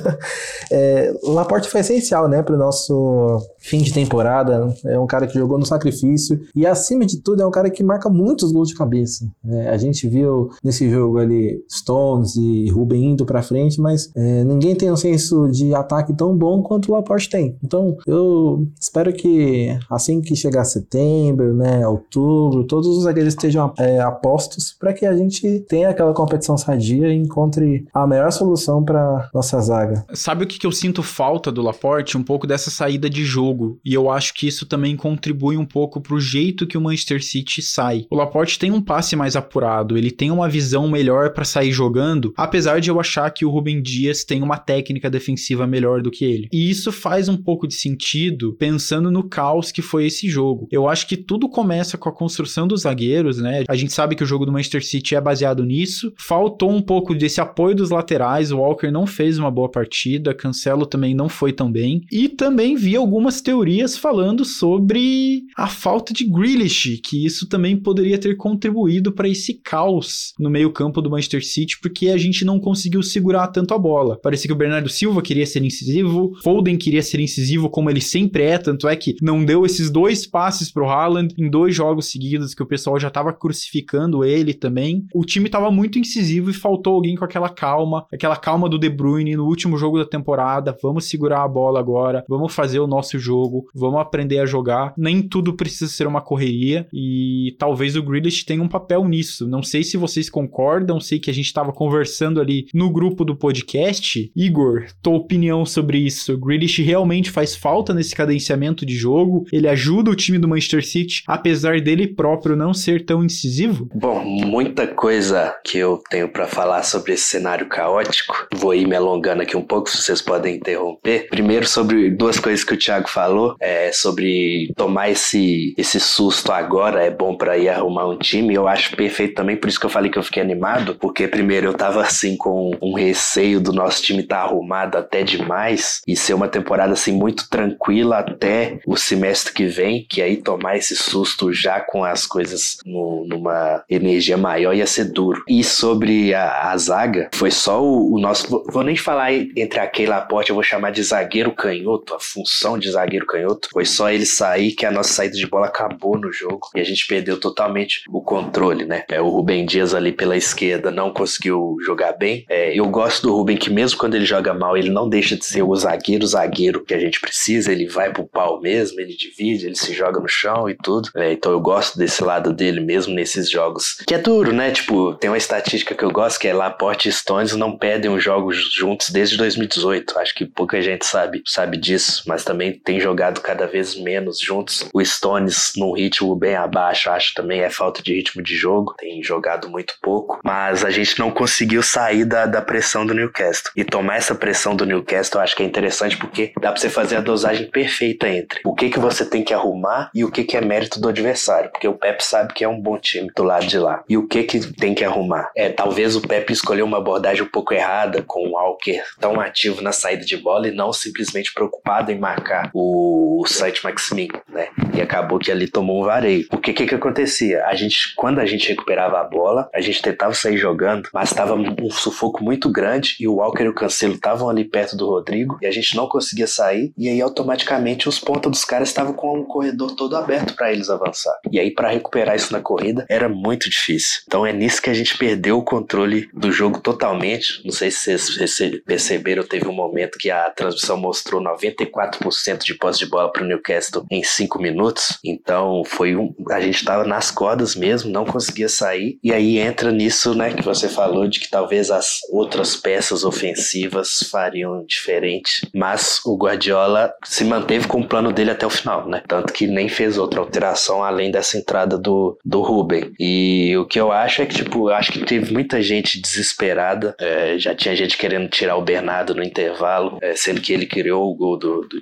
é, 0.72 1.14
Laporte 1.24 1.70
foi 1.70 1.82
essencial, 1.82 2.30
né, 2.30 2.42
pro 2.42 2.58
nosso 2.58 3.38
fim 3.62 3.82
de 3.82 3.94
temporada. 3.94 4.74
É 4.86 5.00
um 5.00 5.08
cara 5.08 5.28
que 5.28 5.38
jogou 5.38 5.58
no 5.58 5.66
sacrifício 5.66 6.42
e, 6.56 6.66
acima 6.66 7.06
de 7.06 7.22
tudo, 7.22 7.42
é 7.42 7.46
um 7.46 7.52
cara 7.52 7.70
que 7.70 7.84
marca 7.84 8.10
muitos 8.10 8.52
gols 8.52 8.70
de 8.70 8.76
cabeça. 8.76 9.26
É, 9.48 9.70
a 9.70 9.78
gente 9.78 10.08
viu 10.08 10.50
nesse 10.64 10.90
jogo 10.90 11.20
ali 11.20 11.64
Stones 11.72 12.36
e 12.36 12.70
Ruben 12.70 13.12
indo 13.12 13.26
pra 13.26 13.42
frente, 13.42 13.80
mas 13.80 14.12
é, 14.16 14.44
ninguém 14.44 14.76
tem 14.76 14.92
um 14.92 14.98
senso 14.98 15.48
de 15.50 15.74
ataque 15.74 16.14
tão 16.14 16.36
bom 16.36 16.62
quanto 16.62 16.92
o 16.92 16.96
Laporte 16.96 17.30
tem. 17.30 17.56
Então, 17.64 17.98
eu 18.08 18.68
espero 18.80 19.14
que 19.14 19.78
assim 19.90 20.22
que 20.22 20.36
chegar 20.36 20.66
setembro, 20.66 21.54
né, 21.54 21.88
outubro, 21.88 22.64
todos 22.64 22.88
os 22.88 23.04
zagueiros 23.04 23.34
estejam 23.34 23.72
é, 23.78 24.00
apostos 24.00 24.76
para 24.80 24.94
que 24.94 25.06
a 25.06 25.16
gente 25.16 25.60
tenha 25.68 25.90
aquela 25.90 26.14
competição 26.14 26.58
sadia 26.58 27.14
e 27.14 27.16
encontre 27.16 27.86
a 27.94 28.08
melhor 28.08 28.32
solução 28.32 28.84
para 28.84 29.30
nossa 29.34 29.60
zaga. 29.60 30.06
Sabe 30.14 30.44
o 30.44 30.48
que, 30.48 30.60
que 30.60 30.66
eu 30.66 30.72
sinto 30.72 31.04
falta 31.04 31.52
do 31.52 31.62
Laporte? 31.62 32.18
Um 32.18 32.24
pouco 32.24 32.48
dessa 32.48 32.70
saída 32.70 33.10
de 33.10 33.24
jogo. 33.24 33.51
E 33.84 33.94
eu 33.94 34.10
acho 34.10 34.34
que 34.34 34.48
isso 34.48 34.66
também 34.66 34.96
contribui 34.96 35.58
um 35.58 35.66
pouco 35.66 36.02
pro 36.02 36.20
jeito 36.20 36.68
que 36.68 36.78
o 36.78 36.82
Manchester 36.82 37.24
City 37.24 37.62
sai. 37.62 38.06
O 38.10 38.16
Laporte 38.16 38.60
tem 38.60 38.72
um 38.72 38.82
passe 38.82 39.16
mais 39.16 39.36
apurado, 39.36 39.98
ele 39.98 40.12
tem 40.12 40.32
uma 40.32 40.50
visão 40.50 40.88
melhor 40.88 41.34
para 41.34 41.46
sair 41.46 41.72
jogando, 41.72 42.34
apesar 42.38 42.80
de 42.80 42.90
eu 42.90 43.00
achar 43.00 43.30
que 43.32 43.46
o 43.46 43.50
Rubem 43.50 43.82
Dias 43.82 44.24
tem 44.24 44.42
uma 44.42 44.58
técnica 44.58 45.10
defensiva 45.10 45.68
melhor 45.68 46.02
do 46.02 46.12
que 46.12 46.26
ele. 46.26 46.48
E 46.52 46.70
isso 46.70 46.92
faz 46.92 47.28
um 47.28 47.38
pouco 47.38 47.68
de 47.68 47.74
sentido 47.74 48.54
pensando 48.58 49.12
no 49.12 49.24
caos 49.24 49.72
que 49.72 49.82
foi 49.82 50.06
esse 50.06 50.30
jogo. 50.30 50.68
Eu 50.72 50.88
acho 50.88 51.08
que 51.08 51.18
tudo 51.18 51.50
começa 51.50 51.98
com 51.98 52.10
a 52.10 52.14
construção 52.14 52.68
dos 52.68 52.82
zagueiros, 52.82 53.38
né? 53.38 53.64
A 53.68 53.76
gente 53.76 53.94
sabe 53.94 54.16
que 54.16 54.24
o 54.24 54.28
jogo 54.28 54.46
do 54.46 54.52
Manchester 54.52 54.86
City 54.86 55.16
é 55.16 55.22
baseado 55.22 55.66
nisso. 55.66 56.14
Faltou 56.18 56.72
um 56.72 56.82
pouco 56.82 57.14
desse 57.14 57.42
apoio 57.42 57.76
dos 57.76 57.90
laterais. 57.90 58.52
O 58.52 58.58
Walker 58.58 58.92
não 58.92 59.06
fez 59.06 59.38
uma 59.38 59.52
boa 59.52 59.70
partida, 59.70 60.34
Cancelo 60.34 60.86
também 60.86 61.14
não 61.14 61.30
foi 61.30 61.52
tão 61.52 61.72
bem. 61.72 62.02
E 62.12 62.30
também 62.30 62.76
vi 62.76 62.96
algumas 62.96 63.41
teorias 63.42 63.98
falando 63.98 64.46
sobre 64.46 65.44
a 65.58 65.68
falta 65.68 66.14
de 66.14 66.26
Grealish, 66.26 67.00
que 67.04 67.26
isso 67.26 67.48
também 67.48 67.76
poderia 67.76 68.18
ter 68.18 68.36
contribuído 68.38 69.12
para 69.12 69.28
esse 69.28 69.54
caos 69.56 70.34
no 70.40 70.50
meio-campo 70.50 71.02
do 71.02 71.10
Manchester 71.10 71.46
City, 71.46 71.80
porque 71.82 72.10
a 72.10 72.18
gente 72.18 72.46
não 72.46 72.60
conseguiu 72.60 73.04
segurar 73.04 73.48
tanto 73.48 73.74
a 73.74 73.78
bola. 73.78 74.20
Parecia 74.22 74.48
que 74.48 74.54
o 74.54 74.58
Bernardo 74.58 74.90
Silva 74.90 75.22
queria 75.22 75.46
ser 75.46 75.64
incisivo, 75.64 76.32
Foden 76.44 76.78
queria 76.78 77.02
ser 77.02 77.20
incisivo 77.20 77.70
como 77.70 77.90
ele 77.90 78.02
sempre 78.02 78.44
é, 78.44 78.58
tanto 78.58 78.88
é 78.88 78.96
que 78.96 79.16
não 79.22 79.44
deu 79.44 79.66
esses 79.66 79.90
dois 79.90 80.26
passes 80.28 80.72
pro 80.72 80.88
Haaland 80.88 81.34
em 81.38 81.50
dois 81.50 81.76
jogos 81.76 82.12
seguidos 82.12 82.54
que 82.54 82.64
o 82.64 82.68
pessoal 82.68 83.00
já 83.00 83.10
tava 83.10 83.34
crucificando 83.34 84.24
ele 84.24 84.54
também. 84.54 85.06
O 85.14 85.26
time 85.26 85.50
tava 85.50 85.72
muito 85.72 86.00
incisivo 86.00 86.50
e 86.50 86.54
faltou 86.54 86.96
alguém 86.96 87.16
com 87.16 87.26
aquela 87.26 87.50
calma, 87.50 88.06
aquela 88.12 88.36
calma 88.36 88.70
do 88.70 88.78
De 88.78 88.90
Bruyne 88.90 89.36
no 89.36 89.46
último 89.46 89.78
jogo 89.78 89.98
da 89.98 90.06
temporada. 90.06 90.76
Vamos 90.82 91.06
segurar 91.06 91.44
a 91.44 91.48
bola 91.48 91.80
agora, 91.80 92.24
vamos 92.28 92.54
fazer 92.54 92.80
o 92.80 92.88
nosso 92.88 93.18
jogo, 93.18 93.31
vamos 93.74 94.00
aprender 94.00 94.40
a 94.40 94.46
jogar. 94.46 94.94
Nem 94.98 95.22
tudo 95.22 95.54
precisa 95.54 95.92
ser 95.92 96.08
uma 96.08 96.22
correria 96.22 96.88
e 96.94 97.56
talvez 97.58 97.96
o 97.96 98.04
Grealish 98.04 98.46
tenha 98.46 98.62
um 98.62 98.68
papel 98.68 99.06
nisso. 99.06 99.48
Não 99.48 99.64
sei 99.64 99.84
se 99.84 99.98
vocês 99.98 100.30
concordam, 100.30 101.00
sei 101.00 101.20
que 101.20 101.30
a 101.30 101.34
gente 101.34 101.54
tava 101.54 101.72
conversando 101.72 102.40
ali 102.40 102.68
no 102.74 102.90
grupo 102.90 103.24
do 103.24 103.36
podcast. 103.36 104.32
Igor, 104.36 104.86
tua 105.02 105.16
opinião 105.16 105.66
sobre 105.66 105.98
isso? 106.00 106.34
O 106.34 106.38
Grealish 106.38 106.82
realmente 106.82 107.32
faz 107.32 107.56
falta 107.56 107.94
nesse 107.94 108.16
cadenciamento 108.16 108.86
de 108.86 108.96
jogo? 108.96 109.46
Ele 109.52 109.68
ajuda 109.68 110.12
o 110.12 110.16
time 110.16 110.38
do 110.38 110.48
Manchester 110.48 110.86
City, 110.86 111.24
apesar 111.28 111.82
dele 111.82 112.08
próprio 112.08 112.56
não 112.56 112.74
ser 112.74 113.06
tão 113.06 113.24
incisivo? 113.24 113.90
Bom, 113.94 114.24
muita 114.24 114.88
coisa 114.88 115.56
que 115.64 115.78
eu 115.78 116.02
tenho 116.10 116.30
para 116.30 116.48
falar 116.48 116.84
sobre 116.84 117.14
esse 117.14 117.26
cenário 117.26 117.68
caótico. 117.68 118.48
Vou 118.54 118.74
ir 118.74 118.88
me 118.88 118.96
alongando 118.96 119.42
aqui 119.42 119.56
um 119.56 119.62
pouco, 119.62 119.90
se 119.90 119.98
vocês 119.98 120.22
podem 120.22 120.56
interromper. 120.56 121.28
Primeiro, 121.30 121.68
sobre 121.68 122.10
duas 122.10 122.40
coisas 122.40 122.64
que 122.64 122.74
o 122.74 122.78
Thiago 122.78 123.10
falou, 123.10 123.21
é, 123.60 123.92
sobre 123.92 124.72
tomar 124.76 125.10
esse, 125.10 125.74
esse 125.78 126.00
susto 126.00 126.52
agora 126.52 127.04
é 127.04 127.10
bom 127.10 127.36
para 127.36 127.58
ir 127.58 127.70
arrumar 127.70 128.08
um 128.08 128.18
time. 128.18 128.54
Eu 128.54 128.68
acho 128.68 128.96
perfeito 128.96 129.36
também, 129.36 129.56
por 129.56 129.70
isso 129.70 129.80
que 129.80 129.86
eu 129.86 129.90
falei 129.90 130.12
que 130.12 130.18
eu 130.18 130.24
fiquei 130.24 130.42
animado, 130.42 130.96
porque 130.96 131.28
primeiro 131.28 131.68
eu 131.68 131.74
tava 131.74 132.02
assim 132.02 132.36
com 132.38 132.72
um 132.82 132.94
receio 132.94 133.60
do 133.60 133.72
nosso 133.72 134.02
time 134.02 134.22
estar 134.22 134.38
tá 134.38 134.44
arrumado 134.44 134.98
até 134.98 135.24
demais 135.24 136.02
e 136.08 136.16
ser 136.16 136.34
uma 136.34 136.48
temporada 136.48 136.94
assim 136.94 137.12
muito 137.12 137.50
tranquila 137.50 138.20
até 138.20 138.80
o 138.86 138.96
semestre 138.96 139.54
que 139.54 139.66
vem, 139.66 140.06
que 140.10 140.22
aí 140.22 140.38
tomar 140.38 140.78
esse 140.78 140.96
susto 140.96 141.54
já 141.54 141.80
com 141.80 142.04
as 142.04 142.26
coisas 142.26 142.78
no, 142.86 143.26
numa 143.28 143.84
energia 143.90 144.38
maior 144.38 144.74
ia 144.74 144.88
ser 144.88 145.06
duro. 145.06 145.44
E 145.48 145.64
sobre 145.64 146.34
a, 146.34 146.72
a 146.72 146.78
zaga, 146.78 147.30
foi 147.34 147.52
só 147.52 147.84
o, 147.84 148.16
o 148.16 148.20
nosso. 148.20 148.50
Vou, 148.50 148.64
vou, 148.68 148.84
nem 148.84 148.96
falar 148.96 149.34
entre 149.34 149.80
aquele 149.80 150.10
Laporte, 150.10 150.50
eu 150.50 150.56
vou 150.56 150.64
chamar 150.64 150.92
de 150.92 151.04
zagueiro 151.04 151.52
canhoto, 151.52 152.14
a 152.14 152.20
função 152.20 152.78
de 152.78 152.90
zagueiro 152.92 153.11
canhoto. 153.20 153.70
Foi 153.72 153.86
só 153.86 154.10
ele 154.10 154.26
sair 154.26 154.72
que 154.74 154.86
a 154.86 154.92
nossa 154.92 155.14
saída 155.14 155.36
de 155.36 155.48
bola 155.48 155.68
acabou 155.68 156.18
no 156.18 156.32
jogo 156.32 156.70
e 156.76 156.80
a 156.80 156.84
gente 156.84 157.06
perdeu 157.08 157.40
totalmente 157.40 158.04
o 158.10 158.22
controle, 158.22 158.86
né? 158.86 159.04
É, 159.10 159.22
o 159.22 159.30
Rubem 159.30 159.66
Dias 159.66 159.94
ali 159.94 160.12
pela 160.12 160.38
esquerda 160.38 160.92
não 160.92 161.12
conseguiu 161.12 161.76
jogar 161.86 162.14
bem. 162.14 162.46
É, 162.50 162.78
eu 162.78 162.88
gosto 162.88 163.24
do 163.24 163.36
Rubem 163.36 163.58
que 163.58 163.70
mesmo 163.70 164.00
quando 164.00 164.16
ele 164.16 164.26
joga 164.26 164.54
mal, 164.54 164.78
ele 164.78 164.90
não 164.90 165.10
deixa 165.10 165.36
de 165.36 165.46
ser 165.46 165.64
o 165.64 165.76
zagueiro, 165.76 166.26
zagueiro 166.26 166.84
que 166.84 166.94
a 166.94 167.00
gente 167.00 167.20
precisa, 167.20 167.72
ele 167.72 167.88
vai 167.88 168.12
pro 168.12 168.28
pau 168.28 168.62
mesmo, 168.62 169.00
ele 169.00 169.16
divide, 169.16 169.66
ele 169.66 169.76
se 169.76 169.94
joga 169.94 170.20
no 170.20 170.28
chão 170.28 170.70
e 170.70 170.76
tudo. 170.76 171.10
É, 171.16 171.34
então 171.34 171.52
eu 171.52 171.60
gosto 171.60 171.98
desse 171.98 172.24
lado 172.24 172.54
dele 172.54 172.80
mesmo 172.80 173.14
nesses 173.14 173.50
jogos. 173.50 173.98
Que 174.08 174.16
é 174.16 174.18
duro, 174.18 174.54
né? 174.54 174.72
Tipo, 174.72 175.16
tem 175.16 175.30
uma 175.30 175.38
estatística 175.38 175.94
que 175.96 176.04
eu 176.04 176.12
gosto 176.12 176.40
que 176.40 176.48
é 176.48 176.54
Laporte 176.54 177.10
e 177.10 177.12
Stones 177.12 177.56
não 177.56 177.78
perdem 177.78 178.12
os 178.12 178.24
jogos 178.24 178.58
juntos 178.74 179.10
desde 179.10 179.38
2018. 179.38 180.18
Acho 180.20 180.36
que 180.36 180.46
pouca 180.46 180.82
gente 180.82 181.06
sabe, 181.06 181.42
sabe 181.46 181.78
disso, 181.78 182.24
mas 182.28 182.44
também 182.44 182.74
tem 182.74 183.00
jogado 183.02 183.42
cada 183.42 183.68
vez 183.68 183.96
menos 183.96 184.40
juntos. 184.40 184.88
O 184.94 185.04
Stones 185.04 185.74
num 185.76 185.94
ritmo 185.94 186.36
bem 186.36 186.56
abaixo, 186.56 187.10
acho 187.10 187.34
também 187.34 187.62
é 187.62 187.70
falta 187.70 188.02
de 188.02 188.14
ritmo 188.14 188.42
de 188.42 188.56
jogo, 188.56 188.94
tem 188.98 189.22
jogado 189.24 189.70
muito 189.70 189.96
pouco, 190.02 190.40
mas 190.44 190.86
a 190.86 190.90
gente 190.90 191.18
não 191.20 191.32
conseguiu 191.32 191.82
sair 191.82 192.26
da, 192.26 192.46
da 192.46 192.62
pressão 192.62 193.06
do 193.06 193.14
Newcastle. 193.14 193.72
E 193.76 193.84
tomar 193.84 194.18
essa 194.18 194.36
pressão 194.36 194.76
do 194.76 194.86
Newcastle 194.86 195.40
eu 195.40 195.44
acho 195.44 195.56
que 195.56 195.64
é 195.64 195.66
interessante 195.66 196.18
porque 196.18 196.54
dá 196.60 196.72
pra 196.72 196.80
você 196.80 196.90
fazer 196.90 197.18
a 197.18 197.22
dosagem 197.22 197.70
perfeita 197.70 198.30
entre 198.30 198.62
o 198.66 198.74
que 198.74 198.90
que 198.90 199.00
você 199.00 199.26
tem 199.26 199.44
que 199.44 199.54
arrumar 199.54 200.10
e 200.14 200.24
o 200.24 200.32
que 200.32 200.44
que 200.44 200.58
é 200.58 200.62
mérito 200.62 201.00
do 201.00 201.10
adversário, 201.10 201.70
porque 201.72 201.88
o 201.88 201.94
Pep 201.94 202.24
sabe 202.24 202.54
que 202.54 202.64
é 202.64 202.68
um 202.68 202.80
bom 202.80 202.98
time 202.98 203.32
do 203.36 203.44
lado 203.44 203.66
de 203.66 203.78
lá. 203.78 204.04
E 204.08 204.18
o 204.18 204.28
que 204.28 204.44
que 204.44 204.60
tem 204.74 204.94
que 204.94 205.04
arrumar? 205.04 205.52
É, 205.56 205.70
talvez 205.70 206.16
o 206.16 206.22
Pep 206.22 206.52
escolheu 206.52 206.86
uma 206.86 206.98
abordagem 206.98 207.44
um 207.44 207.50
pouco 207.50 207.74
errada 207.74 208.22
com 208.22 208.48
o 208.48 208.52
Walker 208.52 209.02
tão 209.20 209.40
ativo 209.40 209.82
na 209.82 209.92
saída 209.92 210.26
de 210.26 210.38
bola 210.38 210.68
e 210.68 210.72
não 210.72 210.94
simplesmente 210.94 211.54
preocupado 211.54 212.12
em 212.12 212.20
marcar 212.20 212.70
o, 212.74 212.91
o 212.92 213.46
Saint 213.48 213.84
Maximin, 213.84 214.30
né? 214.50 214.68
E 214.94 215.02
acabou 215.02 215.40
que 215.40 215.52
ali 215.52 215.68
tomou 215.68 216.02
um 216.02 216.06
vareio. 216.06 216.46
O 216.52 216.58
que 216.58 216.74
que 216.74 216.96
acontecia? 216.96 217.66
A 217.66 217.76
gente, 217.76 218.14
quando 218.16 218.40
a 218.40 218.46
gente 218.46 218.70
recuperava 218.70 219.20
a 219.20 219.24
bola, 219.24 219.70
a 219.74 219.82
gente 219.82 220.02
tentava 220.02 220.34
sair 220.34 220.58
jogando, 220.58 221.10
mas 221.14 221.30
estava 221.30 221.54
um 221.56 221.90
sufoco 221.90 222.44
muito 222.44 222.72
grande 222.72 223.16
e 223.20 223.28
o 223.28 223.36
Walker 223.36 223.64
e 223.64 223.70
o 223.70 223.74
Cancelo 223.74 224.14
estavam 224.14 224.50
ali 224.50 224.66
perto 224.66 224.96
do 224.96 225.08
Rodrigo 225.08 225.58
e 225.62 225.66
a 225.66 225.72
gente 225.72 225.96
não 225.96 226.08
conseguia 226.08 226.48
sair 226.48 226.94
e 226.98 227.10
aí 227.10 227.22
automaticamente 227.22 228.10
os 228.10 228.20
pontos 228.20 228.52
dos 228.52 228.66
caras 228.66 228.90
estavam 228.90 229.14
com 229.14 229.40
o 229.40 229.46
corredor 229.46 229.96
todo 229.96 230.16
aberto 230.16 230.56
para 230.56 230.72
eles 230.72 230.90
avançar. 230.90 231.34
E 231.52 231.60
aí 231.60 231.72
para 231.72 231.90
recuperar 231.90 232.36
isso 232.36 232.52
na 232.52 232.62
corrida 232.62 233.06
era 233.10 233.30
muito 233.30 233.70
difícil. 233.70 234.22
Então 234.28 234.46
é 234.46 234.54
nisso 234.54 234.82
que 234.82 234.90
a 234.90 234.94
gente 234.94 235.18
perdeu 235.18 235.58
o 235.58 235.64
controle 235.64 236.30
do 236.34 236.52
jogo 236.52 236.80
totalmente. 236.80 237.62
Não 237.64 237.72
sei 237.72 237.92
se 237.92 238.18
vocês 238.18 238.82
perceberam, 238.86 239.44
teve 239.44 239.68
um 239.68 239.74
momento 239.74 240.18
que 240.20 240.30
a 240.30 240.50
transmissão 240.50 240.98
mostrou 240.98 241.42
94% 241.42 242.64
de 242.64 242.71
posse 242.76 243.00
de 243.00 243.06
bola 243.06 243.32
para 243.32 243.44
o 243.44 243.46
Newcastle 243.46 244.06
em 244.10 244.24
5 244.24 244.62
minutos. 244.62 245.18
Então 245.24 245.84
foi 245.86 246.16
um, 246.16 246.34
a 246.50 246.60
gente 246.60 246.76
estava 246.76 247.04
nas 247.04 247.32
cordas 247.32 247.76
mesmo, 247.76 248.12
não 248.12 248.26
conseguia 248.26 248.70
sair. 248.70 249.18
E 249.24 249.34
aí 249.34 249.58
entra 249.58 249.92
nisso, 249.92 250.36
né, 250.36 250.54
que 250.54 250.62
você 250.62 250.88
falou 250.88 251.28
de 251.28 251.40
que 251.40 251.50
talvez 251.50 251.92
as 251.92 252.20
outras 252.32 252.76
peças 252.76 253.24
ofensivas 253.24 254.20
fariam 254.30 254.84
diferente, 254.86 255.68
mas 255.74 256.20
o 256.26 256.38
Guardiola 256.38 257.14
se 257.24 257.44
manteve 257.44 257.88
com 257.88 258.02
o 258.02 258.08
plano 258.08 258.32
dele 258.32 258.52
até 258.52 258.66
o 258.66 258.70
final, 258.70 259.08
né? 259.08 259.22
Tanto 259.28 259.54
que 259.54 259.68
nem 259.68 259.90
fez 259.90 260.18
outra 260.18 260.40
alteração 260.40 261.04
além 261.04 261.32
dessa 261.32 261.58
entrada 261.58 261.98
do, 261.98 262.38
do 262.44 262.62
Ruben. 262.62 263.12
E 263.20 263.76
o 263.78 263.86
que 263.86 264.00
eu 264.00 264.12
acho 264.12 264.42
é 264.42 264.46
que, 264.46 264.56
tipo, 264.56 264.90
acho 264.90 265.12
que 265.12 265.26
teve 265.26 265.52
muita 265.52 265.82
gente 265.82 266.22
desesperada. 266.22 267.16
É, 267.20 267.58
já 267.58 267.76
tinha 267.76 267.96
gente 267.96 268.18
querendo 268.18 268.50
tirar 268.50 268.76
o 268.76 268.82
Bernardo 268.82 269.36
no 269.36 269.44
intervalo, 269.44 270.18
é, 270.22 270.36
sendo 270.36 270.62
que 270.62 270.74
ele 270.74 270.86
criou 270.86 271.30
o 271.30 271.36
gol 271.36 271.58
do, 271.58 271.82
do 271.82 272.02